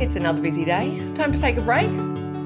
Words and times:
It's 0.00 0.16
another 0.16 0.40
busy 0.40 0.64
day. 0.64 0.98
Time 1.14 1.32
to 1.32 1.38
take 1.38 1.56
a 1.56 1.60
break. 1.60 1.90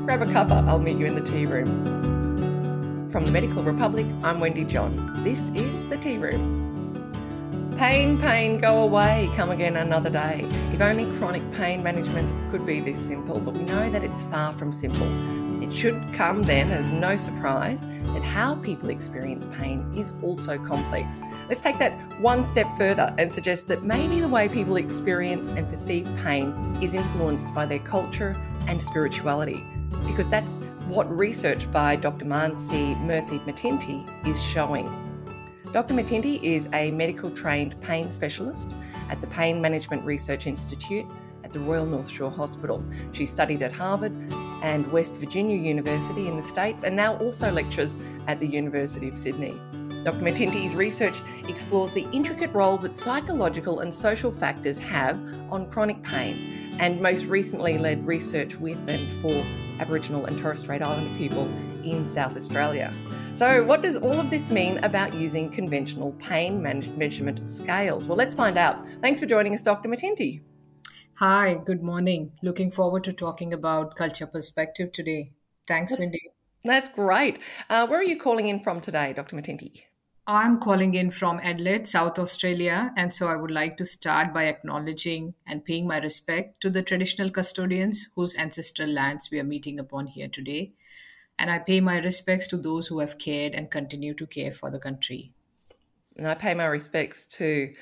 Grab 0.04 0.22
a 0.22 0.26
cuppa. 0.26 0.66
I'll 0.68 0.78
meet 0.78 0.98
you 0.98 1.06
in 1.06 1.14
the 1.14 1.22
tea 1.22 1.46
room. 1.46 3.08
From 3.10 3.24
the 3.24 3.32
Medical 3.32 3.62
Republic, 3.62 4.06
I'm 4.22 4.40
Wendy 4.40 4.64
John. 4.64 5.22
This 5.24 5.48
is 5.50 5.86
the 5.86 5.96
tea 5.96 6.18
room. 6.18 7.74
Pain, 7.78 8.18
pain, 8.18 8.58
go 8.58 8.82
away, 8.82 9.30
come 9.36 9.50
again 9.50 9.76
another 9.76 10.10
day. 10.10 10.46
If 10.72 10.80
only 10.80 11.06
chronic 11.18 11.50
pain 11.52 11.82
management 11.82 12.32
could 12.50 12.66
be 12.66 12.80
this 12.80 12.98
simple, 12.98 13.38
but 13.38 13.54
we 13.54 13.62
know 13.62 13.90
that 13.90 14.02
it's 14.02 14.20
far 14.22 14.52
from 14.52 14.72
simple. 14.72 15.06
It 15.62 15.72
should 15.72 16.12
come 16.12 16.42
then 16.42 16.70
as 16.70 16.90
no 16.90 17.16
surprise 17.16 17.86
that 17.86 18.22
how 18.22 18.56
people 18.56 18.90
experience 18.90 19.46
pain 19.46 19.90
is 19.96 20.14
also 20.22 20.58
complex. 20.58 21.20
Let's 21.48 21.60
take 21.60 21.78
that 21.78 21.92
one 22.20 22.44
step 22.44 22.66
further 22.76 23.14
and 23.18 23.32
suggest 23.32 23.66
that 23.68 23.82
maybe 23.82 24.20
the 24.20 24.28
way 24.28 24.48
people 24.48 24.76
experience 24.76 25.48
and 25.48 25.68
perceive 25.68 26.08
pain 26.22 26.78
is 26.82 26.94
influenced 26.94 27.52
by 27.54 27.64
their 27.66 27.78
culture 27.78 28.36
and 28.68 28.82
spirituality, 28.82 29.64
because 30.06 30.28
that's 30.28 30.58
what 30.88 31.10
research 31.16 31.70
by 31.72 31.96
Dr. 31.96 32.26
Mansi 32.26 32.94
Murthy 33.04 33.42
Mittinty 33.44 34.06
is 34.26 34.42
showing. 34.42 34.88
Dr. 35.72 35.94
Mittinty 35.94 36.42
is 36.42 36.68
a 36.74 36.90
medical 36.92 37.30
trained 37.30 37.80
pain 37.80 38.10
specialist 38.10 38.72
at 39.08 39.20
the 39.20 39.26
Pain 39.28 39.60
Management 39.60 40.04
Research 40.04 40.46
Institute 40.46 41.06
at 41.44 41.52
the 41.52 41.58
Royal 41.60 41.86
North 41.86 42.08
Shore 42.08 42.30
Hospital. 42.30 42.84
She 43.12 43.24
studied 43.24 43.62
at 43.62 43.72
Harvard 43.72 44.12
and 44.66 44.90
West 44.90 45.16
Virginia 45.18 45.56
University 45.56 46.26
in 46.26 46.34
the 46.34 46.42
States 46.42 46.82
and 46.82 46.96
now 46.96 47.16
also 47.18 47.52
lectures 47.52 47.96
at 48.26 48.40
the 48.40 48.46
University 48.48 49.06
of 49.08 49.16
Sydney. 49.16 49.54
Dr. 50.02 50.18
Mittinty's 50.18 50.74
research 50.74 51.20
explores 51.48 51.92
the 51.92 52.04
intricate 52.10 52.52
role 52.52 52.76
that 52.78 52.96
psychological 52.96 53.80
and 53.80 53.94
social 53.94 54.32
factors 54.32 54.76
have 54.78 55.20
on 55.50 55.70
chronic 55.70 56.02
pain, 56.02 56.76
and 56.80 57.00
most 57.00 57.26
recently 57.26 57.78
led 57.78 58.04
research 58.04 58.56
with 58.56 58.78
and 58.88 59.12
for 59.14 59.46
Aboriginal 59.78 60.26
and 60.26 60.36
Torres 60.36 60.60
Strait 60.60 60.82
Islander 60.82 61.16
people 61.16 61.44
in 61.84 62.04
South 62.04 62.36
Australia. 62.36 62.92
So, 63.34 63.62
what 63.64 63.82
does 63.82 63.96
all 63.96 64.18
of 64.18 64.30
this 64.30 64.50
mean 64.50 64.78
about 64.78 65.14
using 65.14 65.48
conventional 65.48 66.10
pain 66.12 66.60
measurement 66.60 67.48
scales? 67.48 68.08
Well, 68.08 68.18
let's 68.18 68.34
find 68.34 68.58
out. 68.58 68.84
Thanks 69.00 69.20
for 69.20 69.26
joining 69.26 69.54
us, 69.54 69.62
Dr. 69.62 69.88
Mittinty. 69.88 70.40
Hi, 71.16 71.54
good 71.64 71.82
morning. 71.82 72.32
Looking 72.42 72.70
forward 72.70 73.04
to 73.04 73.12
talking 73.12 73.52
about 73.52 73.96
culture 73.96 74.26
perspective 74.26 74.92
today. 74.92 75.32
Thanks, 75.66 75.98
Wendy. 75.98 76.20
That's 76.64 76.88
great. 76.88 77.38
Uh, 77.70 77.86
where 77.86 78.00
are 78.00 78.04
you 78.04 78.18
calling 78.18 78.48
in 78.48 78.60
from 78.60 78.80
today, 78.80 79.12
Dr. 79.12 79.36
Mittinty? 79.36 79.82
I'm 80.26 80.58
calling 80.60 80.94
in 80.94 81.10
from 81.10 81.40
Adelaide, 81.42 81.86
South 81.86 82.18
Australia, 82.18 82.92
and 82.96 83.14
so 83.14 83.28
I 83.28 83.36
would 83.36 83.50
like 83.50 83.76
to 83.76 83.86
start 83.86 84.34
by 84.34 84.44
acknowledging 84.44 85.34
and 85.46 85.64
paying 85.64 85.86
my 85.86 85.98
respect 85.98 86.60
to 86.62 86.70
the 86.70 86.82
traditional 86.82 87.30
custodians 87.30 88.08
whose 88.16 88.36
ancestral 88.36 88.88
lands 88.88 89.30
we 89.30 89.38
are 89.38 89.44
meeting 89.44 89.78
upon 89.78 90.08
here 90.08 90.28
today 90.28 90.72
and 91.38 91.50
I 91.50 91.58
pay 91.58 91.80
my 91.80 91.98
respects 91.98 92.46
to 92.48 92.56
those 92.56 92.86
who 92.86 93.00
have 93.00 93.18
cared 93.18 93.54
and 93.54 93.70
continue 93.70 94.14
to 94.14 94.26
care 94.26 94.50
for 94.50 94.70
the 94.70 94.78
country. 94.78 95.32
And 96.16 96.26
I 96.26 96.34
pay 96.34 96.54
my 96.54 96.64
respects 96.64 97.24
to 97.36 97.74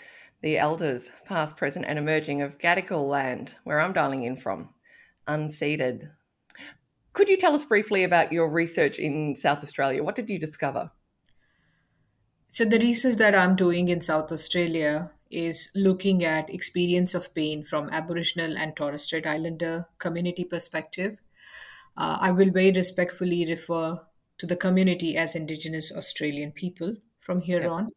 the 0.44 0.58
elders, 0.58 1.10
past, 1.24 1.56
present, 1.56 1.86
and 1.88 1.98
emerging 1.98 2.42
of 2.42 2.58
Gadigal 2.58 3.08
land, 3.08 3.54
where 3.64 3.80
I'm 3.80 3.94
dialing 3.94 4.24
in 4.24 4.36
from, 4.36 4.68
unceded. 5.26 6.10
Could 7.14 7.30
you 7.30 7.36
tell 7.36 7.54
us 7.54 7.64
briefly 7.64 8.04
about 8.04 8.30
your 8.30 8.50
research 8.50 8.98
in 8.98 9.34
South 9.34 9.62
Australia? 9.62 10.04
What 10.04 10.16
did 10.16 10.28
you 10.28 10.38
discover? 10.38 10.90
So, 12.50 12.66
the 12.66 12.78
research 12.78 13.16
that 13.16 13.34
I'm 13.34 13.56
doing 13.56 13.88
in 13.88 14.02
South 14.02 14.30
Australia 14.30 15.10
is 15.30 15.72
looking 15.74 16.22
at 16.22 16.52
experience 16.52 17.14
of 17.14 17.34
pain 17.34 17.64
from 17.64 17.88
Aboriginal 17.90 18.56
and 18.56 18.76
Torres 18.76 19.04
Strait 19.04 19.26
Islander 19.26 19.86
community 19.98 20.44
perspective 20.44 21.16
uh, 21.96 22.18
I 22.20 22.32
will 22.32 22.50
very 22.50 22.72
respectfully 22.72 23.46
refer 23.46 24.00
to 24.38 24.46
the 24.46 24.56
community 24.56 25.16
as 25.16 25.36
Indigenous 25.36 25.94
Australian 25.94 26.52
people 26.52 26.96
from 27.20 27.40
here 27.40 27.62
yep. 27.62 27.70
on. 27.70 27.90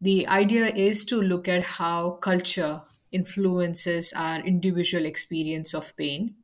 The 0.00 0.26
idea 0.28 0.66
is 0.74 1.04
to 1.06 1.20
look 1.20 1.48
at 1.48 1.62
how 1.64 2.12
culture 2.12 2.82
influences 3.12 4.12
our 4.12 4.40
individual 4.40 5.04
experience 5.04 5.74
of 5.74 5.96
pain. 5.96 6.36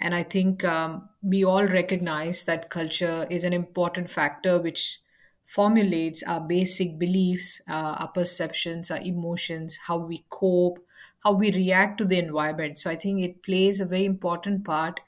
And 0.00 0.14
I 0.14 0.22
think 0.24 0.64
um, 0.64 1.08
we 1.22 1.44
all 1.44 1.66
recognize 1.66 2.44
that 2.44 2.70
culture 2.70 3.26
is 3.30 3.44
an 3.44 3.52
important 3.52 4.10
factor 4.10 4.60
which 4.60 5.00
formulates 5.46 6.22
our 6.22 6.40
basic 6.40 6.98
beliefs, 6.98 7.60
uh, 7.68 7.96
our 8.00 8.08
perceptions, 8.08 8.90
our 8.90 9.00
emotions, 9.00 9.76
how 9.88 9.98
we 9.98 10.24
cope, 10.30 10.86
how 11.24 11.32
we 11.32 11.52
react 11.52 11.98
to 11.98 12.04
the 12.06 12.18
environment. 12.18 12.78
So 12.78 12.90
I 12.90 12.96
think 12.96 13.20
it 13.20 13.42
plays 13.42 13.80
a 13.80 13.86
very 13.86 14.06
important 14.06 14.64
part 14.64 15.00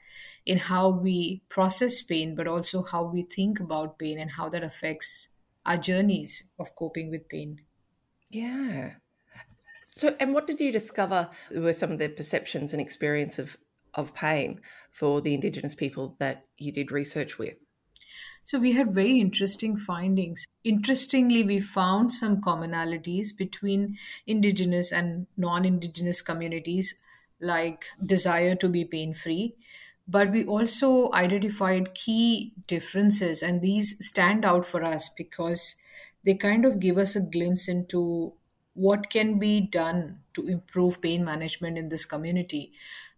in 0.45 0.57
how 0.59 0.89
we 0.89 1.43
process 1.49 2.01
pain, 2.01 2.35
but 2.35 2.47
also 2.47 2.83
how 2.83 3.03
we 3.05 3.23
think 3.23 3.59
about 3.59 3.99
pain 3.99 4.19
and 4.19 4.31
how 4.31 4.49
that 4.49 4.63
affects 4.63 5.29
our 5.65 5.77
journeys 5.77 6.51
of 6.59 6.75
coping 6.75 7.09
with 7.11 7.29
pain. 7.29 7.61
Yeah. 8.31 8.93
So, 9.87 10.15
and 10.19 10.33
what 10.33 10.47
did 10.47 10.59
you 10.61 10.71
discover 10.71 11.29
were 11.53 11.73
some 11.73 11.91
of 11.91 11.99
the 11.99 12.07
perceptions 12.07 12.73
and 12.73 12.81
experience 12.81 13.37
of, 13.39 13.57
of 13.93 14.15
pain 14.15 14.61
for 14.89 15.21
the 15.21 15.33
Indigenous 15.33 15.75
people 15.75 16.15
that 16.19 16.45
you 16.57 16.71
did 16.71 16.91
research 16.91 17.37
with? 17.37 17.55
So, 18.43 18.57
we 18.57 18.71
had 18.71 18.93
very 18.93 19.19
interesting 19.19 19.75
findings. 19.75 20.45
Interestingly, 20.63 21.43
we 21.43 21.59
found 21.59 22.13
some 22.13 22.41
commonalities 22.41 23.37
between 23.37 23.97
Indigenous 24.25 24.91
and 24.93 25.27
non 25.35 25.65
Indigenous 25.65 26.21
communities, 26.21 26.99
like 27.41 27.85
desire 28.03 28.55
to 28.55 28.69
be 28.69 28.85
pain 28.85 29.13
free, 29.13 29.55
but 30.07 30.31
we 30.31 30.45
also 30.45 31.11
identified 31.13 31.93
key 31.93 32.53
differences 32.67 33.43
and 33.43 33.61
these 33.61 34.05
stand 34.05 34.45
out 34.45 34.65
for 34.65 34.83
us 34.83 35.09
because 35.09 35.75
they 36.23 36.35
kind 36.35 36.65
of 36.65 36.79
give 36.79 36.97
us 36.97 37.15
a 37.15 37.21
glimpse 37.21 37.67
into 37.67 38.33
what 38.73 39.09
can 39.09 39.39
be 39.39 39.59
done 39.61 40.23
to 40.33 40.47
improve 40.47 41.01
pain 41.01 41.23
management 41.25 41.77
in 41.77 41.89
this 41.89 42.05
community. 42.05 42.71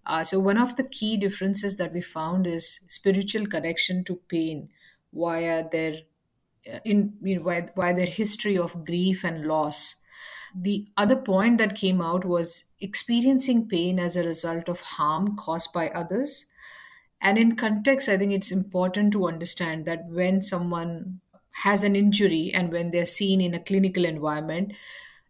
Uh, 0.06 0.24
so 0.24 0.40
one 0.40 0.58
of 0.58 0.76
the 0.76 0.84
key 0.84 1.16
differences 1.18 1.78
that 1.78 1.94
we 1.94 2.02
found 2.02 2.48
is 2.48 2.82
spiritual 2.88 3.46
connection 3.46 4.04
to 4.04 4.16
pain 4.28 4.70
via 5.14 5.68
their 5.70 6.02
uh, 6.72 6.80
in 6.86 7.18
you 7.22 7.38
know, 7.38 7.44
via, 7.44 7.70
via 7.76 7.96
their 7.96 8.08
history 8.08 8.58
of 8.58 8.86
grief 8.86 9.24
and 9.24 9.46
loss. 9.46 9.96
The 10.56 10.88
other 10.98 11.16
point 11.16 11.58
that 11.58 11.76
came 11.76 12.02
out 12.02 12.26
was 12.26 12.66
experiencing 12.80 13.68
pain 13.68 14.00
as 14.00 14.16
a 14.16 14.24
result 14.24 14.70
of 14.70 14.82
harm 14.82 15.36
caused 15.36 15.74
by 15.74 15.90
others. 15.90 16.46
And 17.22 17.38
in 17.38 17.56
context, 17.56 18.10
I 18.10 18.18
think 18.18 18.34
it's 18.34 18.52
important 18.52 19.14
to 19.14 19.28
understand 19.28 19.86
that 19.86 20.06
when 20.08 20.42
someone 20.42 21.22
has 21.64 21.84
an 21.84 21.96
injury 21.96 22.52
and 22.54 22.72
when 22.72 22.92
they're 22.92 23.06
seen 23.06 23.42
in 23.42 23.54
a 23.54 23.64
clinical 23.64 24.06
environment, 24.06 24.74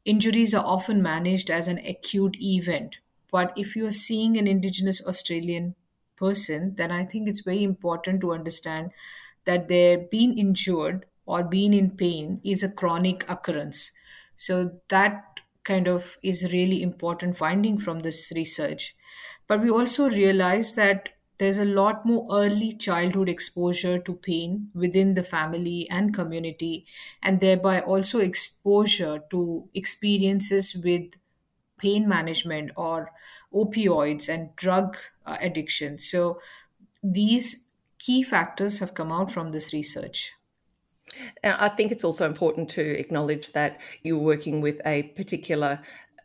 injuries 0.06 0.54
are 0.54 0.66
often 0.66 1.02
managed 1.02 1.50
as 1.50 1.68
an 1.68 1.80
acute 1.80 2.36
event. 2.40 2.98
But 3.32 3.54
if 3.58 3.76
you 3.76 3.86
are 3.88 3.92
seeing 3.92 4.38
an 4.38 4.48
Indigenous 4.48 5.06
Australian 5.06 5.76
person, 6.16 6.76
then 6.76 6.92
I 6.92 7.06
think 7.06 7.28
it's 7.28 7.42
very 7.42 7.64
important 7.64 8.22
to 8.22 8.34
understand 8.34 8.92
that 9.46 9.68
their 9.68 9.98
being 9.98 10.38
injured 10.38 11.06
or 11.26 11.44
being 11.44 11.74
in 11.74 11.92
pain 11.98 12.42
is 12.44 12.64
a 12.64 12.72
chronic 12.72 13.28
occurrence. 13.30 13.92
So 14.38 14.80
that 14.90 15.40
kind 15.64 15.88
of 15.88 16.18
is 16.22 16.52
really 16.52 16.82
important 16.82 17.38
finding 17.38 17.78
from 17.78 18.00
this 18.00 18.32
research. 18.36 18.96
But 19.48 19.62
we 19.62 19.70
also 19.70 20.10
realize 20.10 20.76
that 20.76 21.10
there's 21.40 21.58
a 21.58 21.66
lot 21.66 22.06
more 22.06 22.28
early 22.32 22.74
childhood 22.74 23.30
exposure 23.30 24.00
to 24.00 24.14
pain 24.16 24.70
within 24.74 25.14
the 25.16 25.24
family 25.24 25.88
and 25.90 26.14
community, 26.14 26.86
and 27.22 27.40
thereby 27.42 27.82
also 27.82 28.20
exposure 28.20 29.24
to 29.32 29.70
experiences 29.74 30.76
with 30.76 31.12
pain 31.78 32.08
management 32.08 32.72
or 32.78 33.12
opioids 33.54 34.30
and 34.30 34.56
drug 34.56 34.98
uh, 35.26 35.38
addiction. 35.42 35.98
So, 36.00 36.40
these 37.04 37.68
key 38.00 38.24
factors 38.24 38.80
have 38.80 38.94
come 38.94 39.12
out 39.12 39.32
from 39.32 39.52
this 39.52 39.74
research. 39.74 40.34
I 41.44 41.70
think 41.70 41.92
it's 41.92 42.04
also 42.04 42.26
important 42.26 42.70
to 42.72 42.82
acknowledge 43.00 43.52
that 43.52 43.80
you're 44.04 44.18
working 44.20 44.62
with 44.62 44.82
a 44.86 45.04
particular 45.16 45.82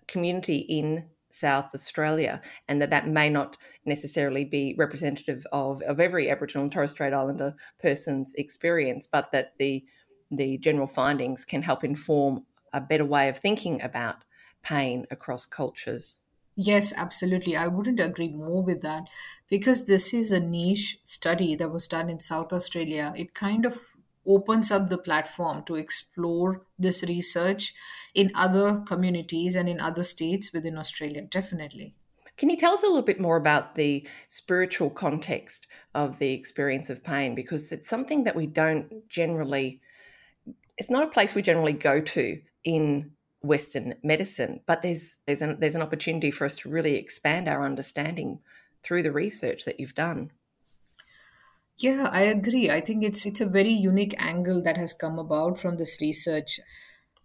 community 0.07 0.59
in 0.59 1.11
South 1.31 1.75
Australia, 1.75 2.41
and 2.69 2.81
that 2.81 2.91
that 2.91 3.09
may 3.09 3.29
not 3.29 3.57
necessarily 3.85 4.45
be 4.45 4.75
representative 4.79 5.47
of, 5.53 5.83
of 5.83 6.01
every 6.01 6.31
Aboriginal 6.31 6.65
and 6.65 6.73
Torres 6.73 6.91
Strait 6.91 7.13
Islander 7.13 7.55
person's 7.81 8.33
experience, 8.35 9.07
but 9.07 9.33
that 9.33 9.53
the 9.59 9.85
the 10.31 10.59
general 10.59 10.87
findings 10.87 11.45
can 11.45 11.63
help 11.63 11.83
inform 11.83 12.45
a 12.73 12.81
better 12.81 13.05
way 13.05 13.29
of 13.29 13.39
thinking 13.39 13.81
about 13.83 14.25
pain 14.63 15.07
across 15.11 15.47
cultures. 15.47 16.19
Yes, 16.55 16.93
absolutely. 16.97 17.57
I 17.57 17.69
wouldn't 17.69 18.01
agree 18.01 18.29
more 18.29 18.63
with 18.63 18.83
that 18.83 19.05
because 19.49 19.87
this 19.87 20.13
is 20.13 20.33
a 20.33 20.41
niche 20.41 20.99
study 21.05 21.55
that 21.55 21.71
was 21.71 21.87
done 21.87 22.11
in 22.11 22.21
South 22.21 22.53
Australia. 22.53 23.15
It 23.17 23.33
kind 23.33 23.65
of 23.65 23.81
opens 24.27 24.71
up 24.71 24.91
the 24.91 24.99
platform 24.99 25.63
to 25.65 25.77
explore 25.77 26.63
this 26.79 27.03
research 27.05 27.75
in 28.19 28.33
other 28.35 28.83
communities 28.85 29.55
and 29.55 29.69
in 29.69 29.79
other 29.79 30.03
states 30.03 30.53
within 30.53 30.77
Australia, 30.77 31.23
definitely. 31.23 31.95
Can 32.37 32.51
you 32.51 32.57
tell 32.57 32.75
us 32.75 32.83
a 32.83 32.87
little 32.87 33.03
bit 33.03 33.21
more 33.21 33.37
about 33.37 33.77
the 33.77 34.05
spiritual 34.27 34.91
context 34.91 35.69
of 35.95 36.19
the 36.19 36.33
experience 36.33 36.91
of 36.91 37.05
pain? 37.05 37.37
Because 37.37 37.71
it's 37.71 37.89
something 37.89 38.25
that 38.25 38.35
we 38.35 38.49
don't 38.49 39.09
generally, 39.09 39.81
it's 40.77 40.91
not 40.91 41.05
a 41.05 41.13
place 41.13 41.37
we 41.37 41.43
generally 41.43 41.73
go 41.73 42.01
to 42.01 42.41
in 42.65 43.13
Western 43.43 43.95
medicine, 44.03 44.63
but 44.67 44.83
there's 44.83 45.17
there's 45.27 45.43
an 45.43 45.61
there's 45.61 45.77
an 45.77 45.83
opportunity 45.83 46.33
for 46.33 46.45
us 46.45 46.57
to 46.57 46.69
really 46.69 46.97
expand 46.97 47.49
our 47.49 47.65
understanding 47.65 48.41
through 48.83 49.05
the 49.05 49.13
research 49.13 49.65
that 49.65 49.79
you've 49.79 49.95
done. 49.95 50.33
Yeah, 51.77 52.09
I 52.11 52.23
agree. 52.23 52.69
I 52.69 52.81
think 52.81 53.05
it's 53.05 53.27
it's 53.27 53.41
a 53.41 53.47
very 53.47 53.77
unique 53.93 54.17
angle 54.19 54.61
that 54.65 54.77
has 54.77 54.93
come 54.93 55.21
about 55.21 55.57
from 55.61 55.77
this 55.77 56.01
research. 56.01 56.59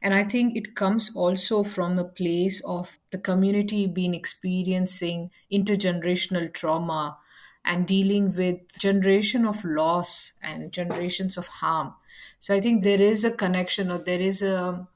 And 0.04 0.14
I 0.14 0.24
think 0.26 0.56
it 0.56 0.76
comes 0.76 1.16
also 1.16 1.64
from 1.64 1.98
a 1.98 2.04
place 2.04 2.62
of 2.66 3.00
the 3.12 3.18
community 3.18 3.88
being 3.88 4.14
experiencing 4.14 5.32
intergenerational 5.52 6.54
trauma 6.54 7.18
and 7.66 7.88
dealing 7.88 8.36
with 8.36 8.60
generation 8.78 9.46
of 9.46 9.64
loss 9.64 10.34
and 10.44 10.72
generations 10.74 11.38
of 11.38 11.48
harm. 11.48 11.96
So 12.42 12.54
I 12.54 12.62
think 12.62 12.84
there 12.84 13.02
is 13.02 13.24
a 13.24 13.36
connection 13.36 13.90
or 13.90 13.98
there 14.00 14.20
is 14.20 14.42
a 14.44 14.88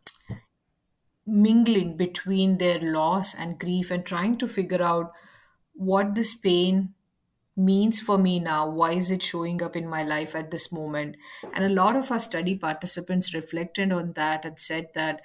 mingling 1.26 1.96
between 1.98 2.58
their 2.58 2.80
loss 2.80 3.36
and 3.36 3.60
grief 3.60 3.92
and 3.92 4.06
trying 4.06 4.38
to 4.38 4.48
figure 4.48 4.82
out 4.82 5.14
what 5.74 6.16
this 6.16 6.36
pain 6.36 6.96
means 7.58 8.00
for 8.00 8.18
me 8.18 8.40
now 8.40 8.70
why 8.70 8.94
is 8.94 9.12
it 9.12 9.24
showing 9.24 9.62
up 9.64 9.76
in 9.76 9.88
my 9.88 10.04
life 10.04 10.36
at 10.36 10.52
this 10.52 10.72
moment? 10.72 11.18
And 11.54 11.66
a 11.66 11.70
lot 11.70 11.96
of 11.96 12.12
our 12.12 12.20
study 12.20 12.56
participants 12.58 13.34
reflected 13.34 13.92
on 13.92 14.14
that 14.14 14.46
and 14.46 14.60
said 14.60 14.90
that 14.96 15.22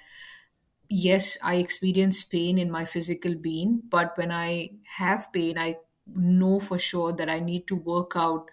yes 0.89 1.37
i 1.41 1.55
experience 1.55 2.23
pain 2.23 2.57
in 2.57 2.69
my 2.71 2.83
physical 2.85 3.35
being 3.35 3.81
but 3.89 4.17
when 4.17 4.31
i 4.31 4.69
have 4.97 5.31
pain 5.33 5.57
i 5.57 5.75
know 6.07 6.59
for 6.59 6.77
sure 6.77 7.13
that 7.13 7.29
i 7.29 7.39
need 7.39 7.67
to 7.67 7.75
work 7.75 8.11
out 8.15 8.49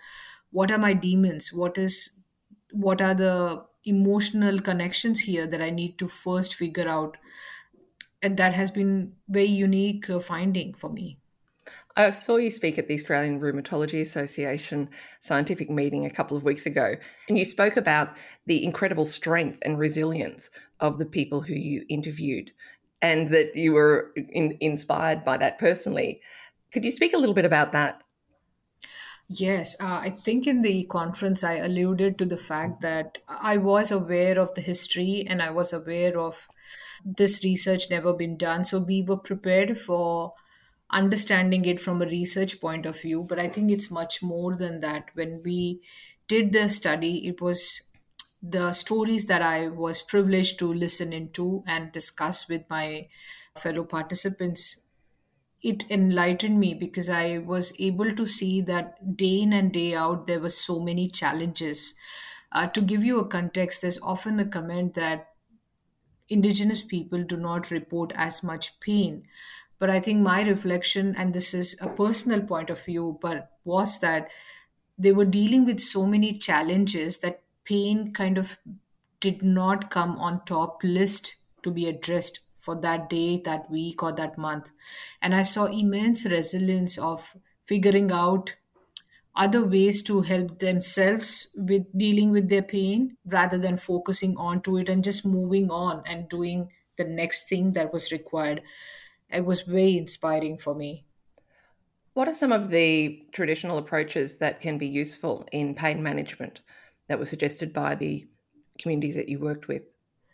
what 0.50 0.70
are 0.70 0.78
my 0.78 0.92
demons 0.94 1.52
what 1.52 1.76
is 1.78 2.22
what 2.72 3.00
are 3.00 3.14
the 3.14 3.66
emotional 3.84 4.60
connections 4.60 5.20
here 5.20 5.46
that 5.46 5.60
i 5.60 5.70
need 5.70 5.98
to 5.98 6.06
first 6.08 6.54
figure 6.54 6.88
out. 6.88 7.16
And 8.22 8.36
that 8.38 8.54
has 8.54 8.70
been 8.70 9.16
very 9.28 9.46
unique 9.46 10.08
uh, 10.10 10.20
finding 10.20 10.74
for 10.74 10.90
me 10.90 11.19
I 11.96 12.10
saw 12.10 12.36
you 12.36 12.50
speak 12.50 12.78
at 12.78 12.86
the 12.88 12.94
Australian 12.94 13.40
Rheumatology 13.40 14.00
Association 14.00 14.88
scientific 15.20 15.70
meeting 15.70 16.06
a 16.06 16.10
couple 16.10 16.36
of 16.36 16.44
weeks 16.44 16.66
ago, 16.66 16.94
and 17.28 17.38
you 17.38 17.44
spoke 17.44 17.76
about 17.76 18.16
the 18.46 18.64
incredible 18.64 19.04
strength 19.04 19.58
and 19.62 19.78
resilience 19.78 20.50
of 20.78 20.98
the 20.98 21.06
people 21.06 21.40
who 21.40 21.54
you 21.54 21.84
interviewed, 21.88 22.52
and 23.02 23.28
that 23.30 23.56
you 23.56 23.72
were 23.72 24.12
in, 24.16 24.56
inspired 24.60 25.24
by 25.24 25.36
that 25.36 25.58
personally. 25.58 26.20
Could 26.72 26.84
you 26.84 26.92
speak 26.92 27.12
a 27.12 27.18
little 27.18 27.34
bit 27.34 27.44
about 27.44 27.72
that? 27.72 28.02
Yes, 29.28 29.76
uh, 29.80 30.00
I 30.02 30.10
think 30.10 30.48
in 30.48 30.62
the 30.62 30.84
conference 30.84 31.44
I 31.44 31.54
alluded 31.54 32.18
to 32.18 32.24
the 32.24 32.36
fact 32.36 32.80
that 32.82 33.18
I 33.28 33.58
was 33.58 33.92
aware 33.92 34.38
of 34.40 34.54
the 34.54 34.60
history 34.60 35.24
and 35.28 35.40
I 35.40 35.50
was 35.50 35.72
aware 35.72 36.18
of 36.18 36.48
this 37.04 37.44
research 37.44 37.90
never 37.90 38.12
been 38.12 38.36
done. 38.36 38.64
So 38.64 38.80
we 38.80 39.02
were 39.02 39.16
prepared 39.16 39.78
for 39.78 40.34
understanding 40.92 41.64
it 41.64 41.80
from 41.80 42.02
a 42.02 42.06
research 42.06 42.60
point 42.60 42.86
of 42.86 43.00
view 43.00 43.24
but 43.28 43.38
i 43.38 43.48
think 43.48 43.70
it's 43.70 43.90
much 43.90 44.22
more 44.22 44.56
than 44.56 44.80
that. 44.80 45.10
When 45.14 45.42
we 45.44 45.82
did 46.28 46.52
the 46.52 46.68
study 46.68 47.26
it 47.28 47.40
was 47.40 47.90
the 48.42 48.72
stories 48.72 49.26
that 49.26 49.42
i 49.42 49.68
was 49.68 50.02
privileged 50.02 50.58
to 50.58 50.72
listen 50.72 51.12
into 51.12 51.62
and 51.66 51.92
discuss 51.92 52.48
with 52.48 52.64
my 52.70 53.08
fellow 53.56 53.84
participants. 53.84 54.82
It 55.62 55.90
enlightened 55.90 56.60
me 56.60 56.74
because 56.74 57.10
i 57.10 57.38
was 57.38 57.72
able 57.80 58.14
to 58.16 58.26
see 58.26 58.60
that 58.62 59.16
day 59.16 59.40
in 59.42 59.52
and 59.54 59.72
day 59.72 59.94
out 59.94 60.26
there 60.26 60.40
were 60.40 60.50
so 60.50 60.80
many 60.80 61.08
challenges. 61.08 61.94
Uh, 62.52 62.66
to 62.68 62.82
give 62.82 63.04
you 63.04 63.20
a 63.20 63.28
context 63.28 63.82
there's 63.82 64.00
often 64.02 64.40
a 64.40 64.48
comment 64.48 64.94
that 64.94 65.28
indigenous 66.28 66.82
people 66.82 67.24
do 67.24 67.36
not 67.36 67.70
report 67.70 68.12
as 68.14 68.42
much 68.42 68.78
pain 68.80 69.26
but 69.80 69.90
I 69.90 70.00
think 70.00 70.20
my 70.22 70.42
reflection, 70.42 71.16
and 71.16 71.34
this 71.34 71.54
is 71.54 71.78
a 71.82 71.90
personal 71.90 72.42
point 72.46 72.70
of 72.70 72.84
view, 72.84 73.18
but 73.22 73.58
was 73.64 74.00
that 74.00 74.30
they 74.98 75.12
were 75.12 75.26
dealing 75.26 75.64
with 75.66 75.80
so 75.80 76.06
many 76.06 76.32
challenges 76.32 77.20
that 77.20 77.42
pain 77.64 78.12
kind 78.12 78.38
of 78.38 78.58
did 79.20 79.42
not 79.42 79.90
come 79.90 80.16
on 80.18 80.44
top 80.44 80.80
list 80.84 81.36
to 81.62 81.70
be 81.70 81.88
addressed 81.88 82.40
for 82.58 82.80
that 82.80 83.08
day, 83.10 83.40
that 83.44 83.70
week, 83.70 84.02
or 84.02 84.12
that 84.12 84.38
month. 84.38 84.70
And 85.22 85.34
I 85.34 85.42
saw 85.44 85.66
immense 85.66 86.26
resilience 86.26 86.98
of 86.98 87.36
figuring 87.66 88.12
out 88.12 88.56
other 89.36 89.64
ways 89.64 90.02
to 90.02 90.22
help 90.22 90.58
themselves 90.58 91.54
with 91.56 91.86
dealing 91.96 92.30
with 92.30 92.48
their 92.48 92.62
pain 92.62 93.16
rather 93.24 93.58
than 93.58 93.76
focusing 93.78 94.36
on 94.36 94.62
to 94.62 94.76
it 94.78 94.88
and 94.88 95.04
just 95.04 95.24
moving 95.26 95.70
on 95.70 96.02
and 96.06 96.28
doing 96.28 96.70
the 96.98 97.04
next 97.04 97.48
thing 97.48 97.72
that 97.74 97.92
was 97.92 98.12
required 98.12 98.62
it 99.32 99.44
was 99.44 99.62
very 99.62 99.96
inspiring 99.96 100.58
for 100.58 100.74
me. 100.74 101.06
What 102.14 102.28
are 102.28 102.34
some 102.34 102.52
of 102.52 102.70
the 102.70 103.24
traditional 103.32 103.78
approaches 103.78 104.38
that 104.38 104.60
can 104.60 104.78
be 104.78 104.86
useful 104.86 105.46
in 105.52 105.74
pain 105.74 106.02
management 106.02 106.60
that 107.08 107.18
were 107.18 107.24
suggested 107.26 107.72
by 107.72 107.94
the 107.94 108.26
communities 108.78 109.14
that 109.14 109.28
you 109.28 109.38
worked 109.38 109.68
with? 109.68 109.82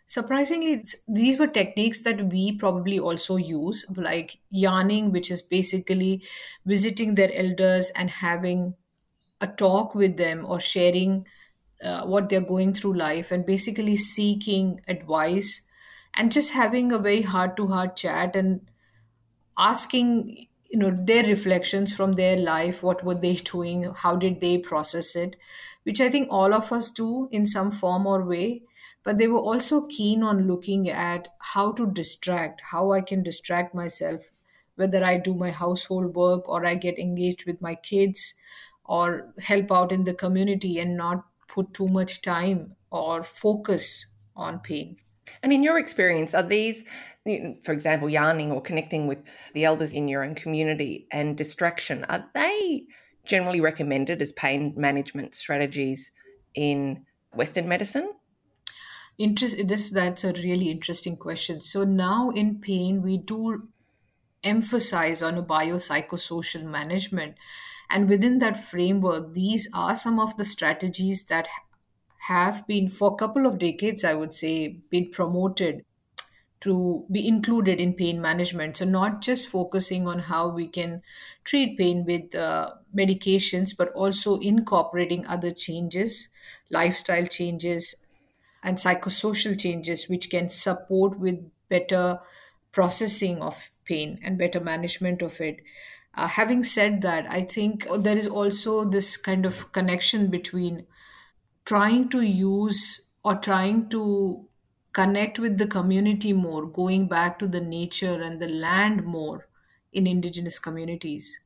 Surprisingly, 0.07 0.85
these 1.07 1.37
were 1.37 1.47
techniques 1.47 2.01
that 2.03 2.27
we 2.27 2.53
probably 2.53 2.97
also 2.97 3.35
use, 3.35 3.85
like 3.95 4.39
yarning, 4.49 5.11
which 5.11 5.29
is 5.29 5.41
basically 5.41 6.23
visiting 6.65 7.15
their 7.15 7.31
elders 7.33 7.91
and 7.91 8.09
having 8.09 8.75
a 9.41 9.47
talk 9.47 9.93
with 9.93 10.17
them 10.17 10.45
or 10.45 10.59
sharing 10.59 11.25
uh, 11.83 12.05
what 12.05 12.29
they're 12.29 12.41
going 12.41 12.73
through 12.73 12.97
life 12.97 13.31
and 13.31 13.45
basically 13.45 13.95
seeking 13.95 14.81
advice 14.87 15.67
and 16.15 16.31
just 16.31 16.51
having 16.51 16.91
a 16.91 16.97
very 16.97 17.21
heart 17.21 17.55
to 17.57 17.67
heart 17.67 17.95
chat 17.95 18.35
and 18.35 18.71
asking 19.57 20.47
you 20.69 20.77
know 20.79 20.91
their 20.91 21.23
reflections 21.23 21.93
from 21.93 22.13
their 22.13 22.37
life 22.37 22.83
what 22.83 23.03
were 23.03 23.15
they 23.15 23.35
doing 23.35 23.83
how 24.03 24.15
did 24.15 24.41
they 24.41 24.57
process 24.57 25.15
it 25.15 25.35
which 25.83 26.01
i 26.01 26.09
think 26.09 26.27
all 26.29 26.53
of 26.53 26.71
us 26.71 26.91
do 26.91 27.29
in 27.31 27.45
some 27.45 27.71
form 27.71 28.05
or 28.05 28.23
way. 28.23 28.61
But 29.03 29.19
they 29.19 29.27
were 29.29 29.39
also 29.39 29.85
keen 29.87 30.21
on 30.21 30.47
looking 30.47 30.89
at 30.89 31.29
how 31.39 31.71
to 31.73 31.85
distract 31.99 32.61
how 32.71 32.91
i 32.91 32.99
can 32.99 33.23
distract 33.23 33.73
myself 33.73 34.25
whether 34.75 35.01
i 35.03 35.17
do 35.17 35.33
my 35.33 35.51
household 35.51 36.13
work 36.13 36.49
or 36.49 36.65
i 36.65 36.75
get 36.75 36.99
engaged 36.99 37.45
with 37.45 37.61
my 37.61 37.73
kids 37.75 38.33
or 38.83 39.33
help 39.39 39.71
out 39.71 39.91
in 39.91 40.03
the 40.03 40.13
community 40.13 40.77
and 40.79 40.97
not 40.97 41.25
put 41.47 41.73
too 41.73 41.87
much 41.87 42.21
time 42.21 42.75
or 42.91 43.23
focus 43.23 44.05
on 44.35 44.59
pain. 44.59 44.97
And 45.43 45.51
in 45.51 45.61
your 45.63 45.77
experience, 45.77 46.33
are 46.33 46.43
these, 46.43 46.85
for 47.63 47.71
example, 47.71 48.09
yarning 48.09 48.51
or 48.51 48.61
connecting 48.61 49.07
with 49.07 49.19
the 49.53 49.65
elders 49.65 49.93
in 49.93 50.07
your 50.07 50.23
own 50.23 50.35
community 50.35 51.07
and 51.11 51.37
distraction, 51.37 52.03
are 52.05 52.25
they 52.33 52.85
generally 53.25 53.61
recommended 53.61 54.21
as 54.21 54.31
pain 54.31 54.73
management 54.77 55.35
strategies 55.35 56.11
in 56.55 57.05
Western 57.33 57.67
medicine? 57.67 58.13
Interest, 59.17 59.57
this 59.67 59.89
that's 59.89 60.23
a 60.23 60.33
really 60.33 60.69
interesting 60.69 61.17
question. 61.17 61.59
So 61.59 61.83
now 61.83 62.29
in 62.29 62.59
pain, 62.59 63.01
we 63.01 63.17
do 63.17 63.67
emphasize 64.43 65.23
on 65.23 65.37
a 65.37 65.43
biopsychosocial 65.43 66.63
management. 66.63 67.35
And 67.89 68.07
within 68.07 68.39
that 68.39 68.63
framework, 68.63 69.33
these 69.33 69.69
are 69.73 69.95
some 69.95 70.19
of 70.19 70.37
the 70.37 70.45
strategies 70.45 71.25
that 71.25 71.47
have 72.27 72.67
been 72.67 72.89
for 72.89 73.13
a 73.13 73.15
couple 73.15 73.45
of 73.45 73.57
decades 73.57 74.03
i 74.03 74.13
would 74.13 74.33
say 74.33 74.79
been 74.89 75.09
promoted 75.09 75.83
to 76.67 77.05
be 77.11 77.27
included 77.27 77.79
in 77.79 77.95
pain 77.95 78.21
management. 78.21 78.77
So 78.77 78.85
not 78.85 79.21
just 79.21 79.49
focusing 79.49 80.07
on 80.07 80.19
how 80.19 80.49
we 80.49 80.67
can 80.67 81.01
treat 81.43 81.77
pain 81.77 82.05
with 82.05 82.35
uh, 82.35 82.75
medications 82.95 83.75
but 83.77 83.91
also 83.93 84.39
incorporating 84.39 85.25
other 85.27 85.51
changes 85.51 86.29
lifestyle 86.69 87.27
changes 87.27 87.95
and 88.63 88.77
psychosocial 88.77 89.59
changes 89.59 90.09
which 90.09 90.29
can 90.29 90.49
support 90.49 91.19
with 91.19 91.49
better 91.69 92.19
processing 92.71 93.41
of 93.41 93.71
pain 93.85 94.19
and 94.23 94.37
better 94.37 94.59
management 94.59 95.21
of 95.21 95.39
it. 95.41 95.61
Uh, 96.13 96.27
having 96.27 96.63
said 96.63 97.01
that 97.01 97.29
i 97.29 97.43
think 97.43 97.85
there 97.99 98.17
is 98.17 98.27
also 98.27 98.83
this 98.83 99.17
kind 99.17 99.45
of 99.45 99.71
connection 99.71 100.31
between 100.31 100.87
trying 101.65 102.09
to 102.09 102.21
use 102.21 103.09
or 103.23 103.35
trying 103.35 103.89
to 103.89 104.47
connect 104.97 105.37
with 105.37 105.59
the 105.59 105.67
community 105.67 106.33
more, 106.33 106.65
going 106.65 107.07
back 107.07 107.37
to 107.37 107.47
the 107.47 107.61
nature 107.61 108.19
and 108.19 108.41
the 108.41 108.47
land 108.47 109.05
more 109.05 109.47
in 109.93 110.07
indigenous 110.07 110.57
communities, 110.57 111.39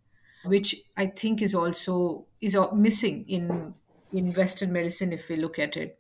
which 0.46 0.74
I 0.96 1.08
think 1.08 1.42
is 1.42 1.54
also 1.54 2.28
is 2.40 2.58
missing 2.74 3.26
in 3.28 3.74
in 4.14 4.34
Western 4.34 4.72
medicine 4.72 5.12
if 5.12 5.28
we 5.28 5.36
look 5.36 5.60
at 5.60 5.76
it. 5.76 5.98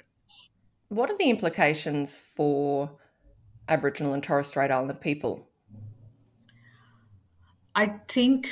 What 0.88 1.10
are 1.10 1.17
the 1.17 1.29
implications 1.29 2.15
for 2.15 2.91
Aboriginal 3.67 4.13
and 4.13 4.24
Torres 4.24 4.48
Strait 4.48 4.72
Islander 4.72 4.93
people? 4.93 5.48
I 7.75 8.00
think, 8.08 8.50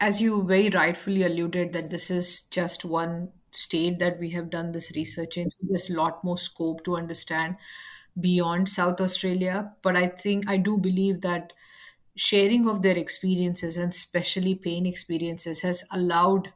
as 0.00 0.22
you 0.22 0.42
very 0.42 0.70
rightfully 0.70 1.22
alluded, 1.22 1.72
that 1.74 1.90
this 1.90 2.10
is 2.10 2.42
just 2.42 2.84
one 2.84 3.32
state 3.52 3.98
that 3.98 4.18
we 4.18 4.30
have 4.30 4.50
done 4.50 4.72
this 4.72 4.92
research 4.96 5.36
in. 5.38 5.50
So 5.50 5.66
there's 5.68 5.90
a 5.90 5.94
lot 5.94 6.22
more 6.24 6.38
scope 6.38 6.84
to 6.84 6.96
understand 6.96 7.56
beyond 8.20 8.68
South 8.68 9.00
Australia. 9.00 9.74
But 9.82 9.96
I 9.96 10.08
think 10.08 10.48
I 10.48 10.56
do 10.58 10.78
believe 10.78 11.20
that 11.22 11.52
sharing 12.16 12.68
of 12.68 12.82
their 12.82 12.96
experiences 12.96 13.76
and 13.76 13.92
especially 13.92 14.54
pain 14.54 14.86
experiences 14.86 15.62
has 15.62 15.84
allowed 15.90 16.52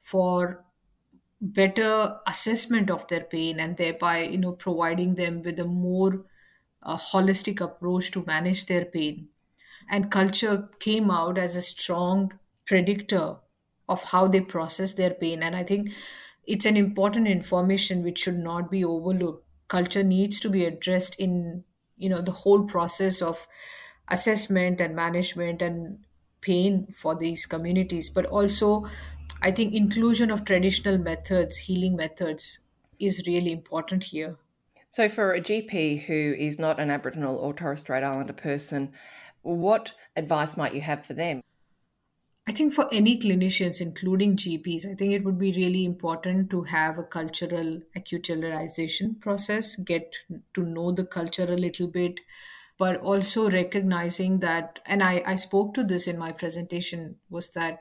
for 0.00 0.64
better 1.40 2.18
assessment 2.26 2.90
of 2.90 3.06
their 3.08 3.24
pain 3.24 3.60
and 3.60 3.76
thereby 3.76 4.22
you 4.24 4.38
know 4.38 4.52
providing 4.52 5.14
them 5.16 5.42
with 5.42 5.58
a 5.60 5.64
more 5.64 6.24
uh, 6.82 6.96
holistic 6.96 7.60
approach 7.60 8.10
to 8.10 8.24
manage 8.24 8.66
their 8.66 8.84
pain 8.84 9.28
and 9.90 10.10
culture 10.12 10.68
came 10.80 11.10
out 11.10 11.38
as 11.38 11.56
a 11.56 11.62
strong 11.62 12.32
predictor 12.66 13.36
of 13.88 14.02
how 14.02 14.28
they 14.28 14.40
process 14.40 14.94
their 14.94 15.10
pain. 15.10 15.42
And 15.42 15.56
i 15.56 15.62
think 15.62 15.90
it's 16.46 16.66
an 16.66 16.76
important 16.76 17.26
information 17.26 18.02
which 18.02 18.18
should 18.18 18.38
not 18.38 18.70
be 18.70 18.84
overlooked. 18.84 19.46
Culture 19.68 20.04
needs 20.04 20.40
to 20.40 20.50
be 20.50 20.64
addressed 20.64 21.18
in 21.18 21.64
you 21.96 22.08
know 22.08 22.20
the 22.20 22.32
whole 22.32 22.64
process 22.64 23.22
of 23.22 23.46
assessment 24.08 24.80
and 24.80 24.94
management 24.94 25.62
and 25.62 25.98
pain 26.40 26.86
for 26.92 27.16
these 27.16 27.46
communities. 27.46 28.10
But 28.10 28.26
also 28.26 28.86
i 29.42 29.50
think 29.50 29.74
inclusion 29.74 30.30
of 30.30 30.44
traditional 30.44 30.96
methods 30.96 31.56
healing 31.56 31.96
methods 31.96 32.60
is 32.98 33.26
really 33.26 33.52
important 33.52 34.04
here. 34.04 34.36
So, 34.90 35.08
for 35.08 35.32
a 35.32 35.40
GP 35.40 36.04
who 36.04 36.34
is 36.38 36.58
not 36.58 36.78
an 36.78 36.90
Aboriginal 36.90 37.36
or 37.36 37.52
Torres 37.52 37.80
Strait 37.80 38.04
Islander 38.04 38.32
person, 38.32 38.92
what 39.42 39.92
advice 40.14 40.56
might 40.56 40.74
you 40.74 40.80
have 40.82 41.04
for 41.04 41.14
them? 41.14 41.42
I 42.46 42.52
think 42.52 42.74
for 42.74 42.92
any 42.92 43.18
clinicians, 43.18 43.80
including 43.80 44.36
GPs, 44.36 44.84
I 44.84 44.94
think 44.94 45.12
it 45.14 45.24
would 45.24 45.38
be 45.38 45.52
really 45.52 45.84
important 45.84 46.50
to 46.50 46.62
have 46.64 46.98
a 46.98 47.04
cultural 47.04 47.80
acculturalization 47.96 49.18
process, 49.20 49.76
get 49.76 50.14
to 50.52 50.62
know 50.62 50.92
the 50.92 51.06
culture 51.06 51.44
a 51.50 51.56
little 51.56 51.88
bit, 51.88 52.20
but 52.76 53.00
also 53.00 53.48
recognizing 53.50 54.40
that, 54.40 54.80
and 54.84 55.02
I, 55.02 55.22
I 55.24 55.36
spoke 55.36 55.72
to 55.74 55.84
this 55.84 56.06
in 56.06 56.18
my 56.18 56.32
presentation, 56.32 57.18
was 57.30 57.52
that 57.52 57.80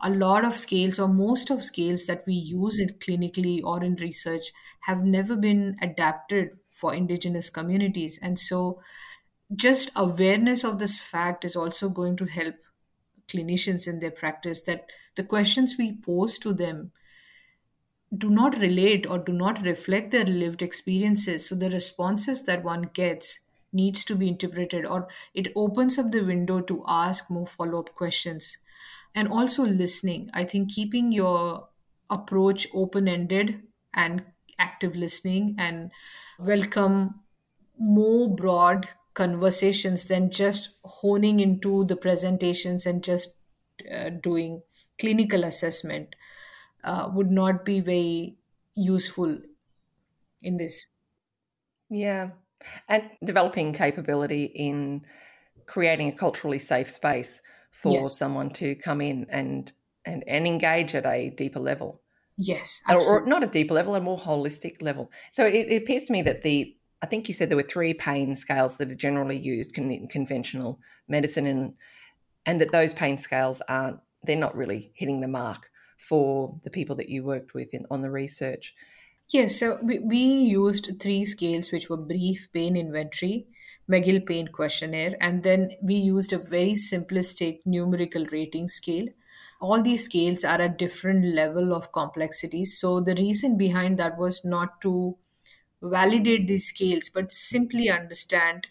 a 0.00 0.10
lot 0.10 0.44
of 0.44 0.54
scales 0.54 1.00
or 1.00 1.08
most 1.08 1.50
of 1.50 1.64
scales 1.64 2.06
that 2.06 2.24
we 2.26 2.34
use 2.34 2.78
in 2.78 2.90
clinically 2.90 3.60
or 3.64 3.82
in 3.82 3.96
research 3.96 4.52
have 4.82 5.02
never 5.02 5.34
been 5.34 5.76
adapted 5.82 6.58
for 6.70 6.94
indigenous 6.94 7.50
communities. 7.50 8.18
And 8.22 8.38
so 8.38 8.80
just 9.54 9.90
awareness 9.96 10.64
of 10.64 10.78
this 10.78 11.00
fact 11.00 11.44
is 11.44 11.56
also 11.56 11.88
going 11.88 12.16
to 12.18 12.26
help 12.26 12.56
clinicians 13.28 13.88
in 13.88 14.00
their 14.00 14.10
practice 14.10 14.62
that 14.62 14.86
the 15.16 15.24
questions 15.24 15.76
we 15.78 15.96
pose 15.96 16.38
to 16.38 16.52
them 16.52 16.92
do 18.16 18.30
not 18.30 18.58
relate 18.58 19.06
or 19.08 19.18
do 19.18 19.32
not 19.32 19.62
reflect 19.62 20.10
their 20.10 20.24
lived 20.24 20.62
experiences. 20.62 21.48
So 21.48 21.54
the 21.54 21.70
responses 21.70 22.44
that 22.44 22.62
one 22.62 22.90
gets 22.94 23.40
needs 23.72 24.04
to 24.04 24.14
be 24.14 24.28
interpreted 24.28 24.86
or 24.86 25.08
it 25.34 25.52
opens 25.56 25.98
up 25.98 26.12
the 26.12 26.22
window 26.22 26.60
to 26.60 26.84
ask 26.86 27.30
more 27.30 27.46
follow-up 27.46 27.94
questions. 27.94 28.58
And 29.14 29.28
also 29.28 29.64
listening. 29.64 30.30
I 30.34 30.44
think 30.44 30.70
keeping 30.70 31.10
your 31.10 31.68
approach 32.10 32.68
open-ended 32.74 33.62
and 33.94 34.24
active 34.58 34.94
listening 34.94 35.56
and 35.58 35.90
welcome 36.38 37.20
more 37.78 38.34
broad 38.34 38.88
conversations 39.16 40.06
than 40.08 40.30
just 40.30 40.78
honing 40.84 41.40
into 41.40 41.84
the 41.86 41.96
presentations 41.96 42.86
and 42.86 43.04
just 43.04 43.36
uh, 43.92 44.10
doing 44.10 44.62
clinical 44.98 45.44
assessment 45.44 46.16
uh, 46.84 47.10
would 47.14 47.30
not 47.32 47.64
be 47.64 47.80
very 47.80 48.38
useful 48.76 49.38
in 50.42 50.56
this. 50.58 50.88
Yeah. 51.88 52.30
And 52.88 53.10
developing 53.24 53.72
capability 53.72 54.44
in 54.44 55.06
creating 55.66 56.08
a 56.08 56.16
culturally 56.16 56.58
safe 56.58 56.90
space 56.90 57.42
for 57.70 58.10
Yes, 58.10 58.10
someone 58.10 58.50
to 58.54 58.76
come 58.76 59.00
in 59.00 59.26
and, 59.30 59.72
and, 60.04 60.24
and 60.28 60.46
engage 60.46 60.94
at 60.94 61.06
a 61.06 61.30
deeper 61.30 61.60
level. 61.60 62.02
yes, 62.36 62.82
Or, 62.88 63.00
or 63.00 63.26
not 63.26 63.44
a 63.44 63.48
deeper 63.48 63.74
level, 63.74 63.94
a 63.96 64.00
more 64.00 64.18
holistic 64.18 64.82
level. 64.82 65.10
So 65.32 65.46
it, 65.46 65.68
it 65.68 65.82
appears 65.82 66.06
to 66.06 66.12
me 66.12 66.22
that 66.22 66.42
the, 66.42 66.76
I 67.02 67.06
think 67.06 67.28
you 67.28 67.34
said 67.34 67.50
there 67.50 67.56
were 67.56 67.62
three 67.62 67.94
pain 67.94 68.34
scales 68.34 68.76
that 68.76 68.90
are 68.90 68.94
generally 68.94 69.38
used 69.38 69.76
in 69.76 70.08
conventional 70.08 70.80
medicine, 71.08 71.46
and 71.46 71.74
and 72.46 72.60
that 72.60 72.72
those 72.72 72.94
pain 72.94 73.18
scales 73.18 73.60
aren't, 73.68 73.98
they're 74.22 74.36
not 74.36 74.56
really 74.56 74.92
hitting 74.94 75.20
the 75.20 75.28
mark 75.28 75.70
for 75.98 76.56
the 76.64 76.70
people 76.70 76.96
that 76.96 77.08
you 77.08 77.24
worked 77.24 77.54
with 77.54 77.74
in, 77.74 77.86
on 77.90 78.02
the 78.02 78.10
research. 78.10 78.74
Yes, 79.28 79.58
so 79.58 79.78
we, 79.82 79.98
we 79.98 80.18
used 80.18 81.00
three 81.00 81.24
scales, 81.24 81.72
which 81.72 81.90
were 81.90 81.96
brief 81.96 82.48
pain 82.52 82.76
inventory, 82.76 83.46
McGill 83.90 84.24
pain 84.24 84.48
questionnaire, 84.48 85.16
and 85.20 85.42
then 85.42 85.70
we 85.82 85.94
used 85.94 86.32
a 86.32 86.38
very 86.38 86.74
simplistic 86.74 87.60
numerical 87.66 88.24
rating 88.26 88.68
scale. 88.68 89.08
All 89.60 89.82
these 89.82 90.04
scales 90.04 90.44
are 90.44 90.60
at 90.60 90.78
different 90.78 91.34
level 91.34 91.74
of 91.74 91.90
complexity. 91.90 92.64
So 92.64 93.00
the 93.00 93.14
reason 93.16 93.56
behind 93.56 93.98
that 93.98 94.18
was 94.18 94.44
not 94.44 94.80
to 94.82 95.16
validate 95.82 96.46
these 96.46 96.68
scales, 96.68 97.08
but 97.08 97.32
simply 97.32 97.88
understand 97.90 98.66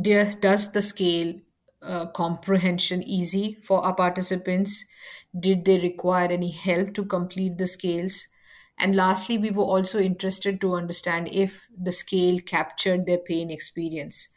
does 0.00 0.72
the 0.72 0.82
scale 0.82 1.40
uh, 1.82 2.06
comprehension 2.06 3.02
easy 3.02 3.58
for 3.62 3.84
our 3.84 3.94
participants? 3.94 4.84
Did 5.38 5.64
they 5.64 5.78
require 5.78 6.30
any 6.30 6.50
help 6.50 6.94
to 6.94 7.04
complete 7.04 7.58
the 7.58 7.66
scales? 7.66 8.28
And 8.78 8.96
lastly, 8.96 9.38
we 9.38 9.50
were 9.50 9.64
also 9.64 9.98
interested 10.00 10.60
to 10.60 10.74
understand 10.74 11.28
if 11.32 11.66
the 11.76 11.92
scale 11.92 12.40
captured 12.40 13.06
their 13.06 13.18
pain 13.18 13.50
experience. 13.50 14.28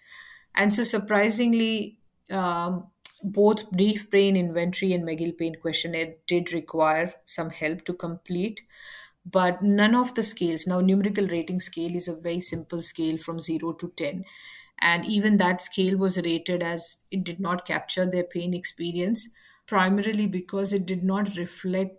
And 0.53 0.73
so, 0.73 0.83
surprisingly, 0.83 1.99
um, 2.29 2.91
both 3.23 3.71
brief 3.71 4.09
pain 4.11 4.35
inventory 4.35 4.93
and 4.93 5.03
McGill 5.03 5.37
pain 5.37 5.55
questionnaire 5.61 6.15
did 6.27 6.53
require 6.53 7.13
some 7.25 7.49
help 7.49 7.85
to 7.85 7.93
complete, 7.93 8.61
but 9.25 9.61
none 9.61 9.95
of 9.95 10.15
the 10.15 10.23
scales. 10.23 10.67
Now, 10.67 10.81
numerical 10.81 11.27
rating 11.27 11.59
scale 11.59 11.95
is 11.95 12.07
a 12.07 12.15
very 12.15 12.39
simple 12.39 12.81
scale 12.81 13.17
from 13.17 13.39
0 13.39 13.73
to 13.73 13.91
10. 13.97 14.25
And 14.79 15.05
even 15.05 15.37
that 15.37 15.61
scale 15.61 15.97
was 15.97 16.17
rated 16.21 16.61
as 16.61 16.97
it 17.11 17.23
did 17.23 17.39
not 17.39 17.65
capture 17.65 18.05
their 18.09 18.23
pain 18.23 18.53
experience, 18.53 19.29
primarily 19.67 20.27
because 20.27 20.73
it 20.73 20.85
did 20.85 21.03
not 21.03 21.35
reflect 21.37 21.97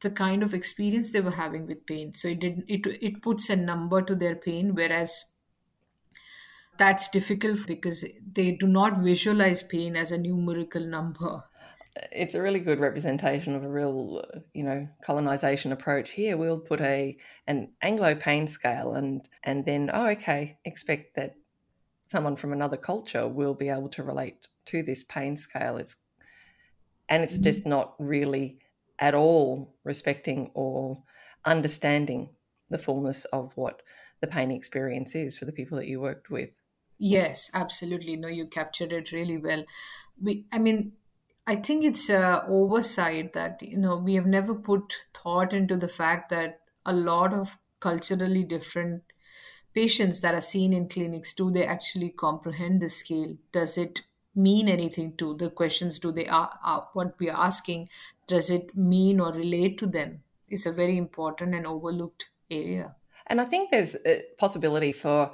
the 0.00 0.10
kind 0.10 0.42
of 0.42 0.54
experience 0.54 1.12
they 1.12 1.20
were 1.20 1.32
having 1.32 1.66
with 1.66 1.86
pain. 1.86 2.14
So 2.14 2.28
it 2.28 2.40
did 2.40 2.64
it 2.68 2.86
it 3.02 3.22
puts 3.22 3.50
a 3.50 3.56
number 3.56 4.02
to 4.02 4.14
their 4.16 4.36
pain, 4.36 4.74
whereas 4.74 5.24
that's 6.78 7.08
difficult 7.08 7.66
because 7.66 8.04
they 8.24 8.52
do 8.52 8.66
not 8.66 8.98
visualize 9.02 9.62
pain 9.62 9.96
as 9.96 10.12
a 10.12 10.18
numerical 10.18 10.84
number. 10.84 11.44
It's 12.12 12.34
a 12.34 12.42
really 12.42 12.60
good 12.60 12.80
representation 12.80 13.54
of 13.54 13.64
a 13.64 13.68
real, 13.68 14.24
you 14.54 14.64
know, 14.64 14.88
colonization 15.04 15.72
approach. 15.72 16.10
Here, 16.10 16.36
we'll 16.36 16.58
put 16.58 16.80
a 16.80 17.16
an 17.46 17.70
Anglo 17.82 18.14
pain 18.14 18.46
scale, 18.46 18.94
and 18.94 19.28
and 19.42 19.64
then 19.64 19.90
oh, 19.92 20.08
okay, 20.08 20.58
expect 20.64 21.16
that 21.16 21.34
someone 22.10 22.36
from 22.36 22.52
another 22.52 22.76
culture 22.76 23.28
will 23.28 23.54
be 23.54 23.68
able 23.68 23.88
to 23.90 24.02
relate 24.02 24.48
to 24.66 24.82
this 24.82 25.04
pain 25.04 25.36
scale. 25.36 25.76
It's 25.76 25.96
and 27.08 27.22
it's 27.22 27.38
just 27.38 27.60
mm-hmm. 27.60 27.70
not 27.70 27.94
really 27.98 28.58
at 28.98 29.14
all 29.14 29.74
respecting 29.84 30.50
or 30.54 31.02
understanding 31.44 32.30
the 32.70 32.78
fullness 32.78 33.24
of 33.26 33.52
what 33.56 33.82
the 34.20 34.26
pain 34.26 34.50
experience 34.50 35.14
is 35.14 35.38
for 35.38 35.44
the 35.44 35.52
people 35.52 35.78
that 35.78 35.86
you 35.86 36.00
worked 36.00 36.30
with. 36.30 36.50
Yes, 36.98 37.50
absolutely. 37.54 38.16
No, 38.16 38.28
you 38.28 38.46
captured 38.46 38.92
it 38.92 39.12
really 39.12 39.38
well. 39.38 39.64
We, 40.20 40.46
I 40.52 40.58
mean, 40.58 40.92
I 41.48 41.56
think 41.56 41.82
it's 41.82 42.10
a 42.10 42.44
oversight 42.46 43.32
that, 43.32 43.62
you 43.62 43.78
know, 43.78 43.96
we 43.96 44.16
have 44.16 44.26
never 44.26 44.54
put 44.54 44.94
thought 45.14 45.54
into 45.54 45.78
the 45.78 45.88
fact 45.88 46.28
that 46.28 46.60
a 46.84 46.92
lot 46.92 47.32
of 47.32 47.56
culturally 47.80 48.44
different 48.44 49.02
patients 49.72 50.20
that 50.20 50.34
are 50.34 50.42
seen 50.42 50.74
in 50.74 50.90
clinics, 50.90 51.32
do 51.32 51.50
they 51.50 51.64
actually 51.64 52.10
comprehend 52.10 52.82
the 52.82 52.90
scale? 52.90 53.38
Does 53.50 53.78
it 53.78 54.02
mean 54.34 54.68
anything 54.68 55.16
to 55.16 55.34
the 55.38 55.48
questions? 55.48 55.98
Do 55.98 56.12
they 56.12 56.26
are, 56.26 56.50
are 56.62 56.90
what 56.92 57.18
we 57.18 57.30
are 57.30 57.46
asking? 57.46 57.88
Does 58.26 58.50
it 58.50 58.76
mean 58.76 59.18
or 59.18 59.32
relate 59.32 59.78
to 59.78 59.86
them? 59.86 60.24
It's 60.50 60.66
a 60.66 60.72
very 60.72 60.98
important 60.98 61.54
and 61.54 61.66
overlooked 61.66 62.28
area. 62.50 62.94
And 63.26 63.40
I 63.40 63.46
think 63.46 63.70
there's 63.70 63.96
a 64.04 64.22
possibility 64.36 64.92
for 64.92 65.32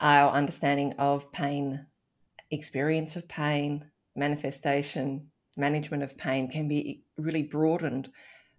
our 0.00 0.32
understanding 0.32 0.94
of 0.94 1.30
pain, 1.30 1.86
experience 2.50 3.14
of 3.14 3.28
pain, 3.28 3.89
manifestation, 4.16 5.30
management 5.56 6.02
of 6.02 6.16
pain 6.16 6.48
can 6.48 6.68
be 6.68 7.02
really 7.16 7.42
broadened. 7.42 8.10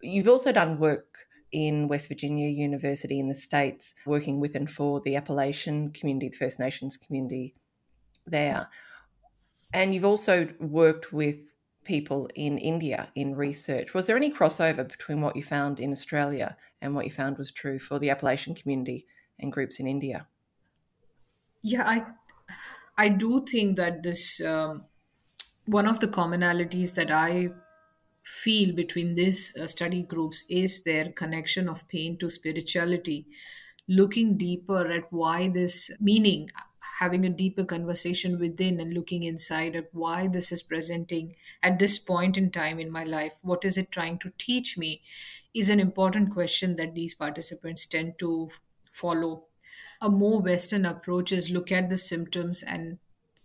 You've 0.02 0.28
also 0.28 0.52
done 0.52 0.80
work 0.80 1.26
in 1.52 1.88
West 1.88 2.08
Virginia 2.08 2.48
University 2.48 3.20
in 3.20 3.28
the 3.28 3.36
States, 3.36 3.94
working 4.06 4.40
with 4.40 4.56
and 4.56 4.70
for 4.70 5.02
the 5.02 5.16
Appalachian 5.16 5.92
community, 5.92 6.30
the 6.30 6.38
First 6.38 6.60
Nations 6.60 6.98
community 6.98 7.56
there. 8.26 8.68
And 9.74 9.94
you've 9.94 10.06
also 10.06 10.48
worked 10.60 11.12
with 11.12 11.50
people 11.84 12.30
in 12.36 12.58
India 12.58 13.10
in 13.16 13.36
research. 13.36 13.94
Was 13.94 14.08
there 14.08 14.18
any 14.18 14.32
crossover 14.32 14.88
between 14.88 15.22
what 15.22 15.36
you 15.36 15.44
found 15.44 15.80
in 15.80 15.92
Australia 15.92 16.56
and 16.82 16.96
what 16.96 17.06
you 17.06 17.12
found 17.12 17.38
was 17.38 17.52
true 17.52 17.80
for 17.80 18.00
the 18.00 18.10
Appalachian 18.10 18.56
community 18.56 19.06
and 19.40 19.52
groups 19.52 19.80
in 19.80 19.88
India? 19.88 20.28
Yeah, 21.62 21.88
I 21.88 22.06
I 22.98 23.10
do 23.10 23.46
think 23.46 23.78
that 23.78 24.04
this 24.04 24.42
um, 24.42 24.86
one 25.72 25.88
of 25.88 26.02
the 26.02 26.08
commonalities 26.08 26.96
that 26.96 27.10
I 27.10 27.50
feel 28.24 28.76
between 28.76 29.16
these 29.16 29.56
uh, 29.56 29.68
study 29.68 30.04
groups 30.04 30.44
is 30.50 30.84
their 30.84 31.14
connection 31.14 31.70
of 31.70 31.88
pain 31.88 32.18
to 32.18 32.30
spirituality, 32.30 33.26
looking 33.88 34.38
deeper 34.38 34.86
at 34.92 35.12
why 35.14 35.48
this 35.48 35.90
meaning, 36.02 36.50
having 37.00 37.26
a 37.26 37.30
deeper 37.30 37.64
conversation 37.64 38.38
within 38.38 38.82
and 38.82 38.94
looking 38.94 39.24
inside 39.24 39.78
at 39.78 39.88
why 39.94 40.28
this 40.28 40.52
is 40.52 40.62
presenting 40.62 41.38
at 41.64 41.80
this 41.80 41.98
point 41.98 42.38
in 42.38 42.52
time 42.52 42.78
in 42.78 42.92
my 42.92 43.06
life. 43.06 43.34
What 43.42 43.64
is 43.64 43.78
it 43.78 43.92
trying 43.92 44.20
to 44.20 44.34
teach 44.38 44.78
me? 44.78 45.02
Is 45.54 45.70
an 45.70 45.80
important 45.80 46.34
question 46.34 46.76
that 46.76 46.96
these 46.96 47.14
participants 47.14 47.86
tend 47.86 48.20
to 48.20 48.50
follow. 48.92 49.46
A 50.02 50.10
more 50.10 50.42
Western 50.42 50.86
approach 50.86 51.32
is 51.32 51.50
look 51.50 51.72
at 51.72 51.90
the 51.90 51.98
symptoms 51.98 52.62
and 52.62 53.00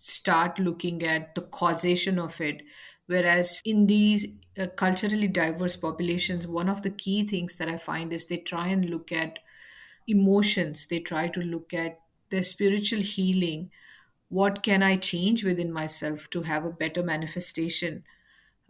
start 0.07 0.59
looking 0.59 1.03
at 1.03 1.35
the 1.35 1.43
causation 1.43 2.19
of 2.19 2.41
it. 2.41 2.63
Whereas 3.07 3.61
in 3.65 3.87
these 3.87 4.37
uh, 4.59 4.67
culturally 4.77 5.29
diverse 5.29 5.77
populations, 5.77 6.47
one 6.47 6.69
of 6.69 6.83
the 6.83 6.91
key 6.91 7.27
things 7.27 7.57
that 7.57 7.69
I 7.69 7.77
find 7.77 8.13
is 8.13 8.27
they 8.27 8.39
try 8.39 8.69
and 8.69 8.87
look 8.91 9.13
at 9.13 9.39
emotions, 10.07 10.87
they 10.89 11.01
try 11.01 11.29
to 11.29 11.41
look 11.41 11.75
at 11.75 12.01
their 12.31 12.43
spiritual 12.43 13.01
healing. 13.01 13.71
What 14.29 14.63
can 14.63 14.83
I 14.83 14.97
change 14.97 15.45
within 15.45 15.73
myself 15.73 16.29
to 16.31 16.43
have 16.43 16.65
a 16.65 16.71
better 16.73 17.03
manifestation? 17.03 18.05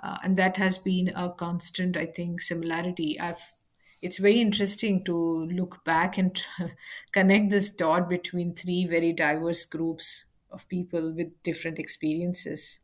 Uh, 0.02 0.19
and 0.23 0.37
that 0.37 0.57
has 0.59 0.78
been 0.78 1.09
a 1.14 1.33
constant, 1.33 1.97
I 1.97 2.07
think, 2.07 2.40
similarity. 2.40 3.19
I've 3.19 3.55
it's 4.02 4.19
very 4.19 4.40
interesting 4.40 5.05
to 5.05 5.16
look 5.47 5.83
back 5.85 6.19
and 6.19 6.40
connect 7.12 7.50
this 7.50 7.71
dot 7.71 8.09
between 8.11 8.55
three 8.55 8.85
very 8.87 9.12
diverse 9.12 9.64
groups 9.64 10.25
of 10.50 10.69
people 10.69 11.12
with 11.12 11.43
different 11.43 11.79
experiences. 11.79 12.81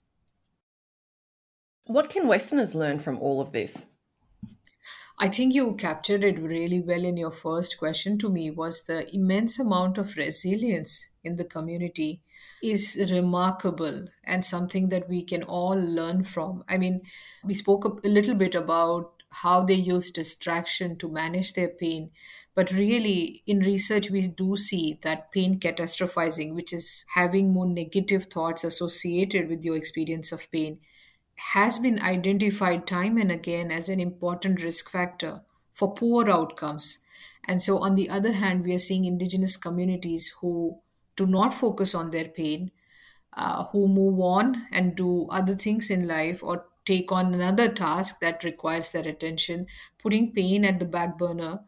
What 1.84 2.10
can 2.10 2.26
Westerners 2.26 2.74
learn 2.74 2.98
from 2.98 3.20
all 3.20 3.40
of 3.40 3.52
this? 3.52 3.86
I 5.18 5.28
think 5.28 5.54
you 5.54 5.74
captured 5.74 6.22
it 6.24 6.38
really 6.38 6.80
well 6.80 7.04
in 7.04 7.16
your 7.16 7.30
first 7.30 7.78
question 7.78 8.18
to 8.18 8.28
me 8.28 8.50
was 8.50 8.84
the 8.84 9.08
immense 9.14 9.58
amount 9.58 9.96
of 9.98 10.16
resilience 10.16 11.08
in 11.24 11.36
the 11.36 11.44
community 11.44 12.20
is 12.62 12.96
remarkable 13.10 14.08
and 14.24 14.44
something 14.44 14.88
that 14.90 15.08
we 15.08 15.22
can 15.24 15.42
all 15.44 15.76
learn 15.78 16.24
from. 16.24 16.64
I 16.68 16.76
mean, 16.76 17.02
we 17.44 17.54
spoke 17.54 17.84
a 17.84 18.08
little 18.08 18.34
bit 18.34 18.54
about 18.54 19.22
how 19.30 19.64
they 19.64 19.74
use 19.74 20.10
distraction 20.10 20.98
to 20.98 21.08
manage 21.08 21.54
their 21.54 21.68
pain, 21.68 22.10
but 22.54 22.70
really, 22.70 23.42
in 23.46 23.60
research, 23.60 24.10
we 24.10 24.28
do 24.28 24.56
see 24.56 24.98
that 25.02 25.32
pain 25.32 25.58
catastrophizing, 25.58 26.54
which 26.54 26.72
is 26.72 27.04
having 27.14 27.52
more 27.52 27.66
negative 27.66 28.24
thoughts 28.26 28.62
associated 28.64 29.48
with 29.48 29.64
your 29.64 29.76
experience 29.76 30.32
of 30.32 30.50
pain, 30.50 30.80
has 31.34 31.78
been 31.78 31.98
identified 32.00 32.86
time 32.86 33.16
and 33.18 33.32
again 33.32 33.70
as 33.70 33.88
an 33.88 34.00
important 34.00 34.62
risk 34.62 34.90
factor 34.90 35.42
for 35.72 35.94
poor 35.94 36.28
outcomes. 36.30 37.04
And 37.44 37.62
so, 37.62 37.78
on 37.78 37.94
the 37.94 38.08
other 38.10 38.32
hand, 38.32 38.64
we 38.64 38.74
are 38.74 38.78
seeing 38.78 39.04
indigenous 39.04 39.56
communities 39.56 40.28
who 40.40 40.80
do 41.16 41.26
not 41.26 41.54
focus 41.54 41.94
on 41.94 42.10
their 42.10 42.28
pain, 42.28 42.70
uh, 43.32 43.64
who 43.66 43.88
move 43.88 44.20
on 44.20 44.66
and 44.70 44.96
do 44.96 45.26
other 45.28 45.54
things 45.56 45.90
in 45.90 46.06
life 46.06 46.42
or 46.42 46.66
take 46.84 47.10
on 47.12 47.32
another 47.34 47.72
task 47.72 48.20
that 48.20 48.44
requires 48.44 48.90
their 48.92 49.06
attention, 49.08 49.66
putting 49.98 50.32
pain 50.32 50.64
at 50.64 50.78
the 50.78 50.84
back 50.84 51.16
burner 51.18 51.60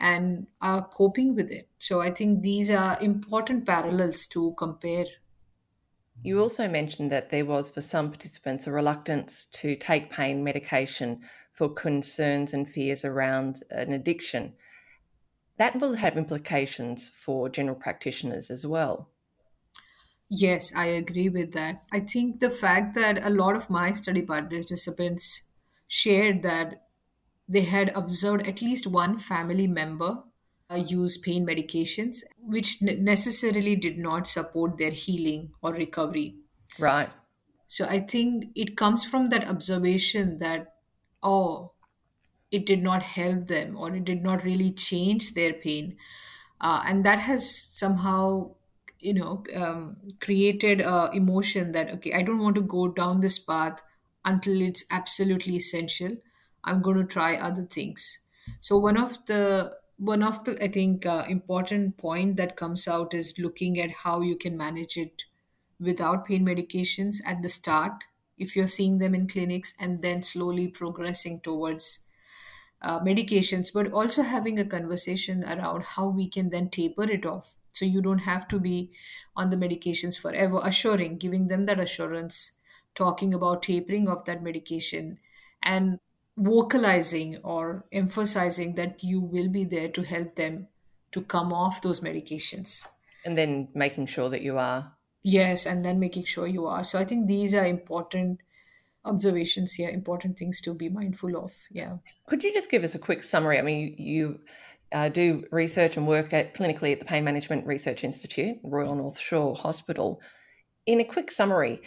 and 0.00 0.48
are 0.60 0.88
coping 0.88 1.34
with 1.34 1.50
it. 1.50 1.68
So 1.78 2.00
I 2.00 2.10
think 2.10 2.42
these 2.42 2.70
are 2.70 3.00
important 3.00 3.66
parallels 3.66 4.26
to 4.28 4.54
compare. 4.56 5.06
You 6.22 6.40
also 6.40 6.66
mentioned 6.66 7.12
that 7.12 7.28
there 7.28 7.44
was, 7.44 7.68
for 7.68 7.82
some 7.82 8.08
participants, 8.10 8.66
a 8.66 8.72
reluctance 8.72 9.44
to 9.52 9.76
take 9.76 10.10
pain 10.10 10.42
medication 10.42 11.28
for 11.52 11.68
concerns 11.68 12.54
and 12.54 12.66
fears 12.66 13.04
around 13.04 13.62
an 13.70 13.92
addiction. 13.92 14.56
That 15.58 15.76
will 15.80 15.94
have 15.94 16.16
implications 16.18 17.08
for 17.08 17.48
general 17.48 17.76
practitioners 17.76 18.50
as 18.50 18.66
well. 18.66 19.12
Yes, 20.30 20.74
I 20.74 20.86
agree 20.86 21.28
with 21.28 21.52
that. 21.52 21.84
I 21.92 22.00
think 22.00 22.40
the 22.40 22.50
fact 22.50 22.94
that 22.94 23.22
a 23.22 23.30
lot 23.30 23.54
of 23.56 23.68
my 23.68 23.92
study 23.92 24.22
participants 24.22 25.42
shared 25.88 26.42
that 26.42 26.86
they 27.50 27.62
had 27.62 27.92
observed 27.96 28.46
at 28.46 28.62
least 28.62 28.86
one 28.86 29.18
family 29.18 29.66
member 29.66 30.22
uh, 30.70 30.76
use 30.76 31.18
pain 31.18 31.44
medications, 31.44 32.22
which 32.38 32.80
ne- 32.80 32.94
necessarily 32.96 33.74
did 33.74 33.98
not 33.98 34.28
support 34.28 34.78
their 34.78 34.92
healing 34.92 35.52
or 35.60 35.72
recovery. 35.72 36.36
Right. 36.78 37.10
So 37.66 37.86
I 37.86 38.00
think 38.00 38.52
it 38.54 38.76
comes 38.76 39.04
from 39.04 39.30
that 39.30 39.48
observation 39.48 40.38
that, 40.38 40.76
oh, 41.22 41.72
it 42.52 42.66
did 42.66 42.82
not 42.82 43.02
help 43.02 43.48
them 43.48 43.76
or 43.76 43.94
it 43.94 44.04
did 44.04 44.22
not 44.22 44.44
really 44.44 44.72
change 44.72 45.34
their 45.34 45.52
pain. 45.54 45.96
Uh, 46.60 46.82
and 46.86 47.04
that 47.04 47.20
has 47.20 47.50
somehow 47.50 48.54
you 49.00 49.14
know 49.14 49.42
um, 49.54 49.96
created 50.20 50.80
a 50.80 51.10
emotion 51.14 51.72
that 51.72 51.88
okay 51.90 52.12
i 52.12 52.22
don't 52.22 52.38
want 52.38 52.54
to 52.54 52.60
go 52.60 52.88
down 52.88 53.20
this 53.20 53.38
path 53.38 53.80
until 54.26 54.60
it's 54.60 54.84
absolutely 54.90 55.56
essential 55.56 56.10
i'm 56.64 56.82
going 56.82 56.96
to 56.96 57.04
try 57.04 57.36
other 57.36 57.64
things. 57.64 58.20
So 58.60 58.78
one 58.78 58.96
of 58.96 59.24
the 59.26 59.76
one 59.96 60.22
of 60.22 60.44
the 60.44 60.62
i 60.64 60.68
think 60.68 61.06
uh, 61.06 61.24
important 61.28 61.96
point 61.98 62.36
that 62.36 62.56
comes 62.56 62.88
out 62.88 63.14
is 63.14 63.38
looking 63.38 63.78
at 63.78 63.90
how 63.90 64.20
you 64.20 64.36
can 64.36 64.56
manage 64.56 64.96
it 64.96 65.24
without 65.78 66.26
pain 66.26 66.44
medications 66.44 67.20
at 67.26 67.42
the 67.42 67.48
start 67.48 68.04
if 68.38 68.56
you're 68.56 68.68
seeing 68.68 68.98
them 68.98 69.14
in 69.14 69.28
clinics 69.28 69.74
and 69.78 70.02
then 70.02 70.22
slowly 70.22 70.66
progressing 70.68 71.40
towards 71.40 72.06
uh, 72.82 72.98
medications 73.00 73.72
but 73.72 73.92
also 73.92 74.22
having 74.22 74.58
a 74.58 74.64
conversation 74.64 75.44
around 75.44 75.84
how 75.84 76.08
we 76.08 76.28
can 76.28 76.48
then 76.48 76.70
taper 76.70 77.04
it 77.04 77.26
off. 77.26 77.54
So 77.72 77.84
you 77.84 78.00
don't 78.02 78.20
have 78.20 78.48
to 78.48 78.58
be 78.58 78.90
on 79.36 79.50
the 79.50 79.56
medications 79.56 80.18
forever 80.18 80.60
assuring 80.64 81.18
giving 81.18 81.48
them 81.48 81.66
that 81.66 81.78
assurance 81.78 82.52
talking 82.94 83.32
about 83.34 83.62
tapering 83.62 84.08
of 84.08 84.24
that 84.24 84.42
medication 84.42 85.18
and 85.62 86.00
vocalizing 86.36 87.38
or 87.42 87.84
emphasizing 87.92 88.74
that 88.74 89.02
you 89.02 89.20
will 89.20 89.48
be 89.48 89.64
there 89.64 89.88
to 89.88 90.02
help 90.02 90.36
them 90.36 90.68
to 91.12 91.22
come 91.22 91.52
off 91.52 91.82
those 91.82 92.00
medications. 92.00 92.86
And 93.24 93.36
then 93.36 93.68
making 93.74 94.06
sure 94.06 94.28
that 94.28 94.42
you 94.42 94.58
are. 94.58 94.92
Yes 95.22 95.66
and 95.66 95.84
then 95.84 96.00
making 96.00 96.24
sure 96.24 96.46
you 96.46 96.66
are. 96.66 96.84
So 96.84 96.98
i 96.98 97.04
think 97.04 97.26
these 97.26 97.54
are 97.54 97.66
important 97.66 98.40
observations 99.04 99.72
here 99.72 99.88
important 99.88 100.38
things 100.38 100.60
to 100.60 100.74
be 100.74 100.88
mindful 100.88 101.36
of 101.36 101.54
yeah. 101.70 101.96
Could 102.26 102.42
you 102.42 102.52
just 102.52 102.70
give 102.70 102.84
us 102.84 102.94
a 102.94 102.98
quick 102.98 103.22
summary? 103.22 103.58
I 103.58 103.62
mean 103.62 103.94
you 103.98 104.40
uh, 104.92 105.08
do 105.08 105.44
research 105.50 105.96
and 105.96 106.06
work 106.06 106.32
at 106.32 106.54
clinically 106.54 106.92
at 106.92 106.98
the 106.98 107.04
Pain 107.04 107.24
Management 107.24 107.66
Research 107.66 108.02
Institute, 108.02 108.58
Royal 108.62 108.94
North 108.94 109.18
Shore 109.18 109.54
Hospital. 109.54 110.20
In 110.86 111.00
a 111.00 111.04
quick 111.04 111.30
summary, 111.30 111.80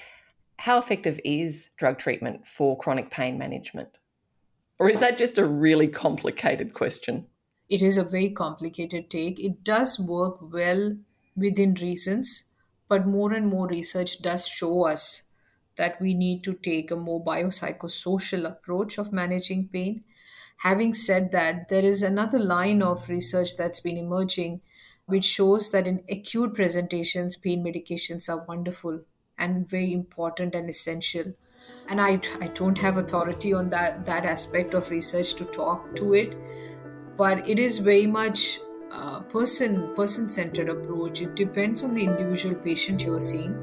how 0.58 0.78
effective 0.78 1.20
is 1.26 1.72
drug 1.78 1.98
treatment 1.98 2.48
for 2.48 2.78
chronic 2.78 3.10
pain 3.10 3.38
management? 3.38 3.90
Or 4.78 4.88
is 4.88 5.00
that 5.00 5.18
just 5.18 5.40
a 5.40 5.48
really 5.48 5.88
complicated 5.88 6.76
question? 6.76 7.28
It 7.68 7.82
is 7.82 7.98
a 7.98 8.06
very 8.06 8.30
complicated 8.30 9.10
take. 9.10 9.38
It 9.38 9.66
does 9.66 10.00
work 10.00 10.38
well 10.42 10.98
within 11.36 11.74
reasons, 11.74 12.46
but 12.88 13.06
more 13.06 13.34
and 13.34 13.48
more 13.48 13.68
research 13.68 14.22
does 14.22 14.48
show 14.48 14.86
us 14.86 15.24
that 15.76 16.00
we 16.00 16.14
need 16.14 16.44
to 16.46 16.54
take 16.54 16.90
a 16.90 16.96
more 16.96 17.22
biopsychosocial 17.24 18.46
approach 18.46 18.98
of 18.98 19.12
managing 19.12 19.68
pain 19.68 20.06
Having 20.60 20.96
said 20.96 21.32
that, 21.34 21.70
there 21.70 21.84
is 21.86 22.04
another 22.04 22.40
line 22.40 22.82
of 22.82 23.10
research 23.10 23.58
that's 23.58 23.82
been 23.82 23.98
emerging 23.98 24.62
which 25.06 25.26
shows 25.26 25.72
that 25.72 25.88
in 25.88 26.04
acute 26.10 26.56
presentations, 26.56 27.38
pain 27.38 27.64
medications 27.64 28.30
are 28.30 28.46
wonderful 28.48 29.04
and 29.38 29.70
very 29.70 29.94
important 29.94 30.56
and 30.56 30.70
essential. 30.70 31.34
And 31.90 32.00
I, 32.00 32.22
I 32.40 32.48
don't 32.48 32.78
have 32.78 32.98
authority 32.98 33.54
on 33.54 33.70
that, 33.70 34.06
that 34.06 34.26
aspect 34.26 34.74
of 34.74 34.90
research 34.90 35.34
to 35.36 35.46
talk 35.46 35.96
to 35.98 36.14
it, 36.14 36.38
but 37.18 37.48
it 37.48 37.60
is 37.60 37.78
very 37.78 38.08
much 38.08 38.60
a 38.92 39.22
person 39.22 39.94
person 39.96 40.30
centered 40.30 40.70
approach. 40.70 41.22
It 41.22 41.36
depends 41.36 41.84
on 41.84 41.94
the 41.94 42.04
individual 42.04 42.56
patient 42.56 43.04
you're 43.04 43.20
seeing. 43.20 43.54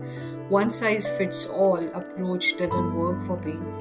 One 0.49 0.71
size 0.71 1.09
fits 1.09 1.47
all 1.47 1.79
approach 1.95 2.57
doesn't 2.59 2.95
work 2.95 3.23
for 3.23 3.37
pain. 3.37 3.81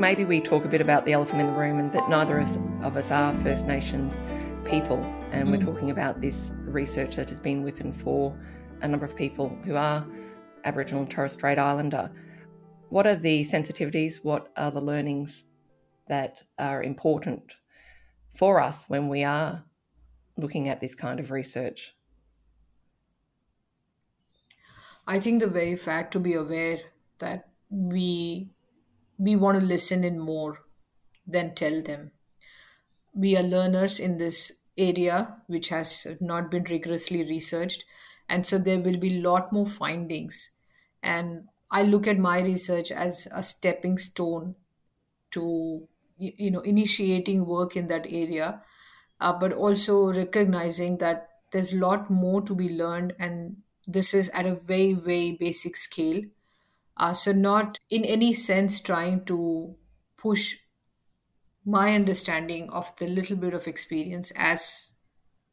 maybe 0.00 0.24
we 0.24 0.40
talk 0.40 0.64
a 0.64 0.68
bit 0.68 0.80
about 0.80 1.04
the 1.04 1.12
elephant 1.12 1.40
in 1.42 1.46
the 1.46 1.52
room 1.52 1.78
and 1.78 1.92
that 1.92 2.08
neither 2.08 2.40
of 2.40 2.96
us 2.96 3.10
are 3.10 3.34
First 3.36 3.66
Nations 3.66 4.18
people, 4.70 5.02
and 5.32 5.48
mm. 5.48 5.50
we're 5.50 5.72
talking 5.72 5.90
about 5.90 6.20
this 6.20 6.52
research 6.58 7.16
that 7.16 7.28
has 7.28 7.40
been 7.40 7.64
within 7.64 7.92
for 7.92 8.38
a 8.82 8.86
number 8.86 9.04
of 9.04 9.16
people 9.16 9.48
who 9.64 9.74
are 9.74 10.06
Aboriginal 10.62 11.02
and 11.02 11.10
Torres 11.10 11.32
Strait 11.32 11.58
Islander. 11.58 12.08
What 12.88 13.04
are 13.04 13.16
the 13.16 13.42
sensitivities? 13.42 14.22
What 14.22 14.52
are 14.56 14.70
the 14.70 14.80
learnings 14.80 15.44
that 16.08 16.44
are 16.56 16.84
important 16.84 17.42
for 18.32 18.60
us 18.60 18.84
when 18.88 19.08
we 19.08 19.24
are 19.24 19.64
looking 20.36 20.68
at 20.68 20.80
this 20.80 20.94
kind 20.94 21.18
of 21.18 21.32
research? 21.32 21.92
I 25.04 25.18
think 25.18 25.40
the 25.40 25.48
very 25.48 25.74
fact 25.74 26.12
to 26.12 26.20
be 26.20 26.34
aware 26.34 26.78
that 27.18 27.48
we 27.70 28.50
we 29.18 29.34
want 29.34 29.58
to 29.58 29.66
listen 29.66 30.04
in 30.04 30.20
more 30.20 30.60
than 31.26 31.56
tell 31.56 31.82
them. 31.82 32.12
We 33.12 33.36
are 33.36 33.42
learners 33.42 33.98
in 33.98 34.18
this 34.18 34.59
area 34.80 35.36
which 35.46 35.68
has 35.68 36.06
not 36.20 36.50
been 36.50 36.64
rigorously 36.64 37.24
researched. 37.24 37.84
And 38.28 38.46
so 38.46 38.58
there 38.58 38.80
will 38.80 38.98
be 38.98 39.18
a 39.18 39.22
lot 39.22 39.52
more 39.52 39.66
findings. 39.66 40.52
And 41.02 41.48
I 41.70 41.82
look 41.82 42.06
at 42.06 42.18
my 42.18 42.40
research 42.40 42.90
as 42.90 43.28
a 43.32 43.42
stepping 43.42 43.98
stone 43.98 44.56
to 45.32 45.88
you 46.18 46.50
know 46.50 46.60
initiating 46.60 47.46
work 47.46 47.76
in 47.76 47.88
that 47.88 48.04
area 48.08 48.62
uh, 49.20 49.32
but 49.32 49.52
also 49.52 50.12
recognizing 50.12 50.98
that 50.98 51.28
there's 51.52 51.72
a 51.72 51.78
lot 51.78 52.10
more 52.10 52.42
to 52.42 52.54
be 52.54 52.68
learned 52.68 53.14
and 53.18 53.56
this 53.86 54.14
is 54.14 54.28
at 54.30 54.46
a 54.46 54.54
very 54.54 54.92
very 54.92 55.36
basic 55.38 55.76
scale. 55.76 56.22
Uh, 56.96 57.12
so 57.14 57.32
not 57.32 57.78
in 57.88 58.04
any 58.04 58.32
sense 58.32 58.80
trying 58.80 59.24
to 59.24 59.74
push 60.16 60.56
my 61.64 61.94
understanding 61.94 62.68
of 62.70 62.92
the 62.96 63.06
little 63.06 63.36
bit 63.36 63.54
of 63.54 63.66
experience 63.66 64.32
as 64.36 64.92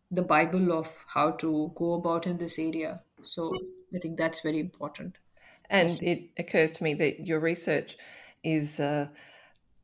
the 0.09 0.21
bible 0.21 0.71
of 0.71 0.91
how 1.07 1.31
to 1.31 1.71
go 1.75 1.93
about 1.93 2.25
in 2.25 2.37
this 2.37 2.57
area 2.57 3.01
so 3.23 3.53
i 3.93 3.99
think 3.99 4.17
that's 4.17 4.39
very 4.39 4.59
important 4.59 5.17
and 5.69 5.89
yes. 5.89 5.99
it 6.01 6.29
occurs 6.37 6.71
to 6.71 6.83
me 6.83 6.93
that 6.93 7.25
your 7.27 7.39
research 7.39 7.97
is 8.43 8.79
uh, 8.79 9.07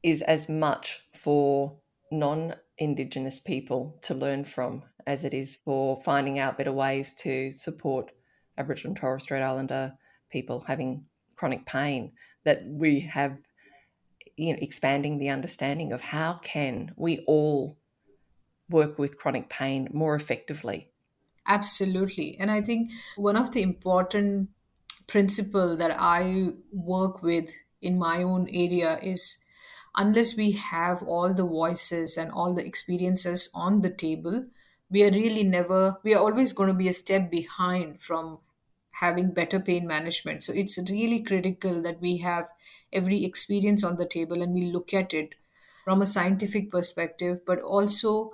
is 0.02 0.22
as 0.22 0.48
much 0.48 1.02
for 1.14 1.76
non-indigenous 2.12 3.40
people 3.40 3.98
to 4.02 4.14
learn 4.14 4.46
from 4.46 4.84
as 5.08 5.24
it 5.24 5.34
is 5.34 5.56
for 5.56 6.02
finding 6.04 6.40
out 6.40 6.58
better 6.58 6.72
ways 6.72 7.14
to 7.14 7.52
support 7.52 8.12
Aboriginal 8.58 8.92
and 8.92 8.98
Torres 8.98 9.24
Strait 9.24 9.42
Islander 9.42 9.94
people 10.30 10.64
having 10.68 11.06
chronic 11.36 11.66
pain. 11.66 12.12
That 12.44 12.66
we 12.66 13.00
have, 13.02 13.38
you 14.36 14.54
know, 14.54 14.60
expanding 14.62 15.18
the 15.18 15.30
understanding 15.30 15.92
of 15.92 16.02
how 16.02 16.40
can 16.44 16.94
we 16.96 17.24
all 17.28 17.78
work 18.70 18.98
with 18.98 19.18
chronic 19.18 19.50
pain 19.50 19.90
more 19.94 20.16
effectively. 20.16 20.90
Absolutely, 21.46 22.38
and 22.40 22.50
I 22.50 22.62
think 22.62 22.92
one 23.16 23.36
of 23.36 23.52
the 23.52 23.62
important 23.62 24.50
principle 25.08 25.76
that 25.78 25.96
I 26.00 26.54
work 26.72 27.22
with 27.22 27.50
in 27.82 27.98
my 27.98 28.24
own 28.24 28.48
area 28.50 29.00
is 29.04 29.44
unless 29.96 30.36
we 30.36 30.52
have 30.52 31.04
all 31.04 31.34
the 31.34 31.46
voices 31.46 32.18
and 32.18 32.32
all 32.32 32.56
the 32.56 32.66
experiences 32.66 33.50
on 33.54 33.82
the 33.82 33.90
table, 33.90 34.46
we 34.90 35.04
are 35.04 35.12
really 35.12 35.44
never, 35.44 35.98
we 36.04 36.14
are 36.14 36.20
always 36.20 36.54
going 36.54 36.70
to 36.70 36.74
be 36.74 36.88
a 36.88 36.94
step 36.94 37.30
behind 37.30 38.02
from 38.02 38.40
having 38.92 39.32
better 39.32 39.60
pain 39.60 39.86
management. 39.86 40.44
So 40.44 40.54
it's 40.54 40.78
really 40.90 41.22
critical 41.22 41.82
that 41.84 42.00
we 42.00 42.18
have 42.18 42.48
every 42.94 43.24
experience 43.26 43.84
on 43.84 43.98
the 43.98 44.06
table 44.06 44.42
and 44.42 44.54
we 44.54 44.72
look 44.72 44.94
at 44.94 45.14
it 45.14 45.36
from 45.84 46.02
a 46.02 46.06
scientific 46.06 46.72
perspective, 46.72 47.42
but 47.46 47.60
also 47.62 48.34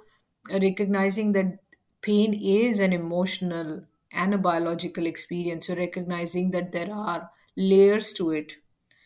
recognizing 0.51 1.31
that 1.33 1.59
pain 2.01 2.33
is 2.33 2.79
an 2.79 2.93
emotional 2.93 3.85
and 4.11 4.33
a 4.33 4.37
biological 4.37 5.05
experience. 5.05 5.67
So 5.67 5.75
recognizing 5.75 6.51
that 6.51 6.71
there 6.71 6.93
are 6.93 7.29
layers 7.55 8.13
to 8.13 8.31
it 8.31 8.55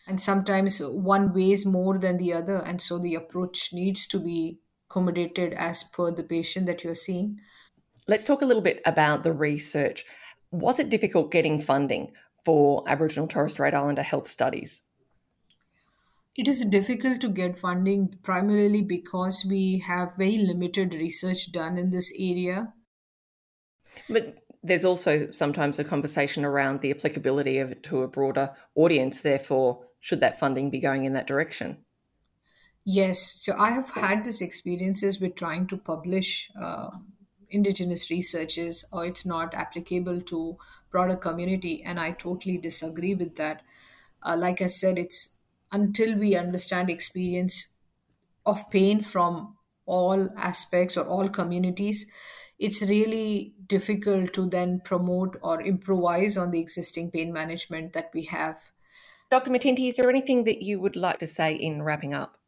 and 0.06 0.20
sometimes 0.20 0.80
one 0.80 1.32
weighs 1.32 1.64
more 1.64 1.98
than 1.98 2.18
the 2.18 2.32
other. 2.32 2.56
And 2.56 2.80
so 2.80 2.98
the 2.98 3.14
approach 3.14 3.72
needs 3.72 4.06
to 4.08 4.20
be 4.20 4.58
accommodated 4.90 5.54
as 5.54 5.82
per 5.82 6.10
the 6.10 6.22
patient 6.22 6.66
that 6.66 6.84
you're 6.84 6.94
seeing. 6.94 7.40
Let's 8.06 8.26
talk 8.26 8.42
a 8.42 8.46
little 8.46 8.62
bit 8.62 8.82
about 8.84 9.24
the 9.24 9.32
research. 9.32 10.04
Was 10.50 10.78
it 10.78 10.90
difficult 10.90 11.32
getting 11.32 11.60
funding 11.60 12.12
for 12.44 12.84
aboriginal 12.86 13.26
torres 13.26 13.52
strait 13.52 13.72
islander 13.72 14.02
health 14.02 14.28
studies 14.28 14.82
it 16.36 16.48
is 16.48 16.64
difficult 16.64 17.20
to 17.20 17.28
get 17.28 17.58
funding 17.58 18.18
primarily 18.22 18.82
because 18.82 19.46
we 19.48 19.78
have 19.86 20.16
very 20.16 20.38
limited 20.38 20.94
research 20.94 21.52
done 21.52 21.76
in 21.78 21.90
this 21.90 22.12
area 22.18 22.72
but 24.08 24.40
there's 24.62 24.84
also 24.84 25.30
sometimes 25.30 25.78
a 25.78 25.84
conversation 25.84 26.44
around 26.44 26.80
the 26.80 26.90
applicability 26.90 27.58
of 27.58 27.70
it 27.70 27.82
to 27.84 28.02
a 28.02 28.08
broader 28.08 28.50
audience 28.74 29.20
therefore 29.20 29.84
should 30.04 30.20
that 30.20 30.38
funding 30.38 30.68
be 30.68 30.80
going 30.80 31.06
in 31.06 31.14
that 31.14 31.26
direction? 31.26 31.78
Yes. 32.84 33.40
So 33.42 33.54
I 33.56 33.70
have 33.70 33.88
had 33.88 34.22
these 34.22 34.42
experiences 34.42 35.18
with 35.18 35.34
trying 35.34 35.66
to 35.68 35.78
publish 35.78 36.50
uh, 36.60 36.90
indigenous 37.48 38.10
researches 38.10 38.84
or 38.92 39.06
it's 39.06 39.24
not 39.24 39.54
applicable 39.54 40.20
to 40.20 40.58
broader 40.90 41.16
community 41.16 41.82
and 41.82 41.98
I 41.98 42.10
totally 42.10 42.58
disagree 42.58 43.14
with 43.14 43.36
that. 43.36 43.62
Uh, 44.22 44.36
like 44.36 44.60
I 44.60 44.66
said, 44.66 44.98
it's 44.98 45.36
until 45.74 46.16
we 46.18 46.34
understand 46.36 46.88
experience 46.88 47.74
of 48.46 48.70
pain 48.70 49.02
from 49.02 49.56
all 49.84 50.28
aspects 50.38 50.96
or 50.96 51.04
all 51.04 51.28
communities, 51.28 52.06
it's 52.58 52.82
really 52.82 53.52
difficult 53.66 54.32
to 54.32 54.46
then 54.48 54.80
promote 54.84 55.36
or 55.42 55.60
improvise 55.60 56.38
on 56.38 56.50
the 56.50 56.60
existing 56.60 57.10
pain 57.10 57.32
management 57.32 57.92
that 57.92 58.10
we 58.14 58.24
have 58.24 58.56
Dr. 59.34 59.50
Mittinty, 59.50 59.88
is 59.88 59.96
there 59.96 60.08
anything 60.08 60.44
that 60.44 60.62
you 60.62 60.78
would 60.78 60.94
like 60.94 61.18
to 61.18 61.26
say 61.26 61.54
in 61.54 61.82
wrapping 61.82 62.14
up? 62.14 62.38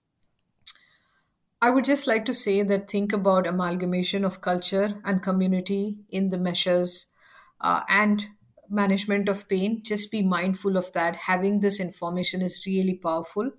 I 1.60 1.70
would 1.70 1.84
just 1.84 2.06
like 2.06 2.24
to 2.26 2.34
say 2.34 2.62
that 2.62 2.88
think 2.88 3.12
about 3.12 3.46
amalgamation 3.46 4.24
of 4.24 4.40
culture 4.40 5.00
and 5.04 5.20
community 5.22 5.98
in 6.10 6.30
the 6.30 6.38
measures 6.38 7.06
uh, 7.60 7.80
and 7.88 8.26
management 8.70 9.28
of 9.28 9.48
pain. 9.48 9.82
Just 9.82 10.10
be 10.10 10.22
mindful 10.22 10.76
of 10.76 10.92
that. 10.92 11.16
Having 11.16 11.60
this 11.60 11.80
information 11.80 12.42
is 12.42 12.64
really 12.66 12.94
powerful, 12.94 13.50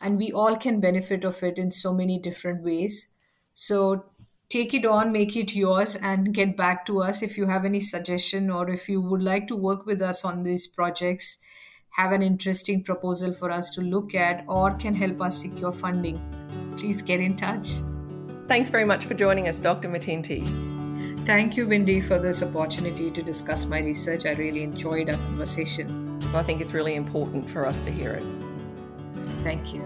and 0.00 0.18
we 0.18 0.32
all 0.32 0.56
can 0.56 0.80
benefit 0.80 1.24
of 1.24 1.42
it 1.42 1.58
in 1.58 1.70
so 1.70 1.92
many 1.92 2.18
different 2.18 2.62
ways. 2.62 3.08
So 3.54 4.04
take 4.48 4.74
it 4.74 4.84
on, 4.84 5.12
make 5.12 5.36
it 5.36 5.54
yours, 5.54 5.96
and 5.96 6.34
get 6.34 6.56
back 6.56 6.86
to 6.86 7.02
us 7.02 7.22
if 7.22 7.36
you 7.36 7.46
have 7.46 7.64
any 7.64 7.80
suggestion 7.80 8.50
or 8.50 8.70
if 8.70 8.88
you 8.88 9.00
would 9.00 9.22
like 9.22 9.48
to 9.48 9.56
work 9.56 9.86
with 9.86 10.02
us 10.02 10.24
on 10.24 10.42
these 10.42 10.66
projects 10.66 11.38
have 11.94 12.10
an 12.10 12.22
interesting 12.22 12.82
proposal 12.82 13.32
for 13.32 13.50
us 13.50 13.70
to 13.70 13.80
look 13.80 14.14
at, 14.14 14.44
or 14.48 14.72
can 14.74 14.94
help 14.94 15.20
us 15.20 15.40
secure 15.40 15.72
funding, 15.72 16.20
please 16.76 17.00
get 17.00 17.20
in 17.20 17.36
touch. 17.36 17.68
Thanks 18.48 18.68
very 18.68 18.84
much 18.84 19.04
for 19.04 19.14
joining 19.14 19.46
us, 19.46 19.58
Dr. 19.58 19.88
Mittinty. 19.88 20.73
Thank 21.26 21.56
you, 21.56 21.66
Wendy, 21.66 22.02
for 22.02 22.18
this 22.18 22.42
opportunity 22.42 23.10
to 23.10 23.22
discuss 23.22 23.64
my 23.64 23.80
research. 23.80 24.26
I 24.26 24.32
really 24.32 24.62
enjoyed 24.62 25.08
our 25.08 25.16
conversation. 25.16 26.20
I 26.34 26.42
think 26.42 26.60
it's 26.60 26.74
really 26.74 26.96
important 26.96 27.48
for 27.48 27.64
us 27.64 27.80
to 27.80 27.90
hear 27.90 28.12
it. 28.12 28.22
Thank 29.42 29.72
you. 29.72 29.82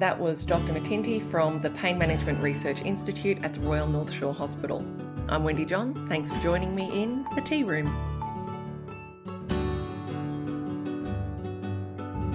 That 0.00 0.18
was 0.18 0.44
Dr. 0.44 0.72
Mittinty 0.72 1.22
from 1.22 1.62
the 1.62 1.70
Pain 1.70 1.96
Management 1.96 2.42
Research 2.42 2.82
Institute 2.82 3.38
at 3.44 3.54
the 3.54 3.60
Royal 3.60 3.86
North 3.86 4.12
Shore 4.12 4.34
Hospital. 4.34 4.84
I'm 5.28 5.44
Wendy 5.44 5.64
John. 5.64 6.08
Thanks 6.08 6.32
for 6.32 6.40
joining 6.40 6.74
me 6.74 6.90
in 7.00 7.24
the 7.36 7.40
tea 7.40 7.62
room. 7.62 7.86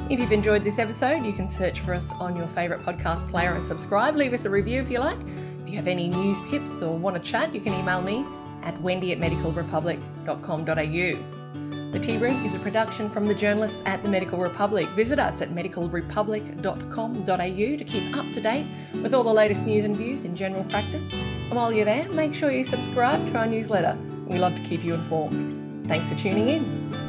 If 0.09 0.17
you've 0.17 0.31
enjoyed 0.31 0.63
this 0.63 0.79
episode, 0.79 1.25
you 1.25 1.33
can 1.33 1.49
search 1.49 1.81
for 1.81 1.93
us 1.93 2.09
on 2.13 2.37
your 2.37 2.47
favourite 2.47 2.85
podcast 2.85 3.29
player 3.29 3.51
and 3.51 3.61
subscribe. 3.65 4.15
Leave 4.15 4.31
us 4.31 4.45
a 4.45 4.49
review 4.49 4.79
if 4.79 4.89
you 4.89 4.99
like. 4.99 5.19
If 5.67 5.71
you 5.71 5.77
have 5.80 5.88
any 5.89 6.08
news 6.08 6.43
tips 6.43 6.82
or 6.82 6.97
want 6.97 7.21
to 7.21 7.23
chat, 7.30 7.53
you 7.53 7.60
can 7.60 7.73
email 7.73 8.01
me 8.01 8.25
at 8.63 8.82
wendy 8.82 9.12
at 9.12 9.19
medicalrepublic.com.au. 9.19 11.91
The 11.91 11.99
Tea 11.99 12.17
Room 12.17 12.45
is 12.45 12.56
a 12.56 12.60
production 12.60 13.10
from 13.10 13.25
the 13.25 13.34
journalists 13.34 13.77
at 13.86 14.01
the 14.01 14.08
Medical 14.08 14.39
Republic. 14.39 14.88
Visit 14.91 15.19
us 15.19 15.41
at 15.41 15.53
medicalrepublic.com.au 15.53 17.75
to 17.75 17.84
keep 17.84 18.15
up 18.15 18.32
to 18.32 18.39
date 18.39 18.65
with 19.03 19.13
all 19.13 19.25
the 19.25 19.34
latest 19.34 19.65
news 19.65 19.84
and 19.84 19.97
views 19.97 20.21
in 20.21 20.38
general 20.38 20.63
practice. 20.63 21.12
And 21.12 21.51
while 21.51 21.73
you're 21.73 21.84
there, 21.84 22.08
make 22.12 22.34
sure 22.34 22.49
you 22.49 22.63
subscribe 22.63 23.25
to 23.25 23.38
our 23.38 23.45
newsletter. 23.45 23.97
We 24.25 24.39
love 24.39 24.56
to 24.56 24.62
keep 24.62 24.86
you 24.86 24.93
informed. 24.93 25.89
Thanks 25.89 26.10
for 26.10 26.15
tuning 26.15 26.47
in. 26.47 27.07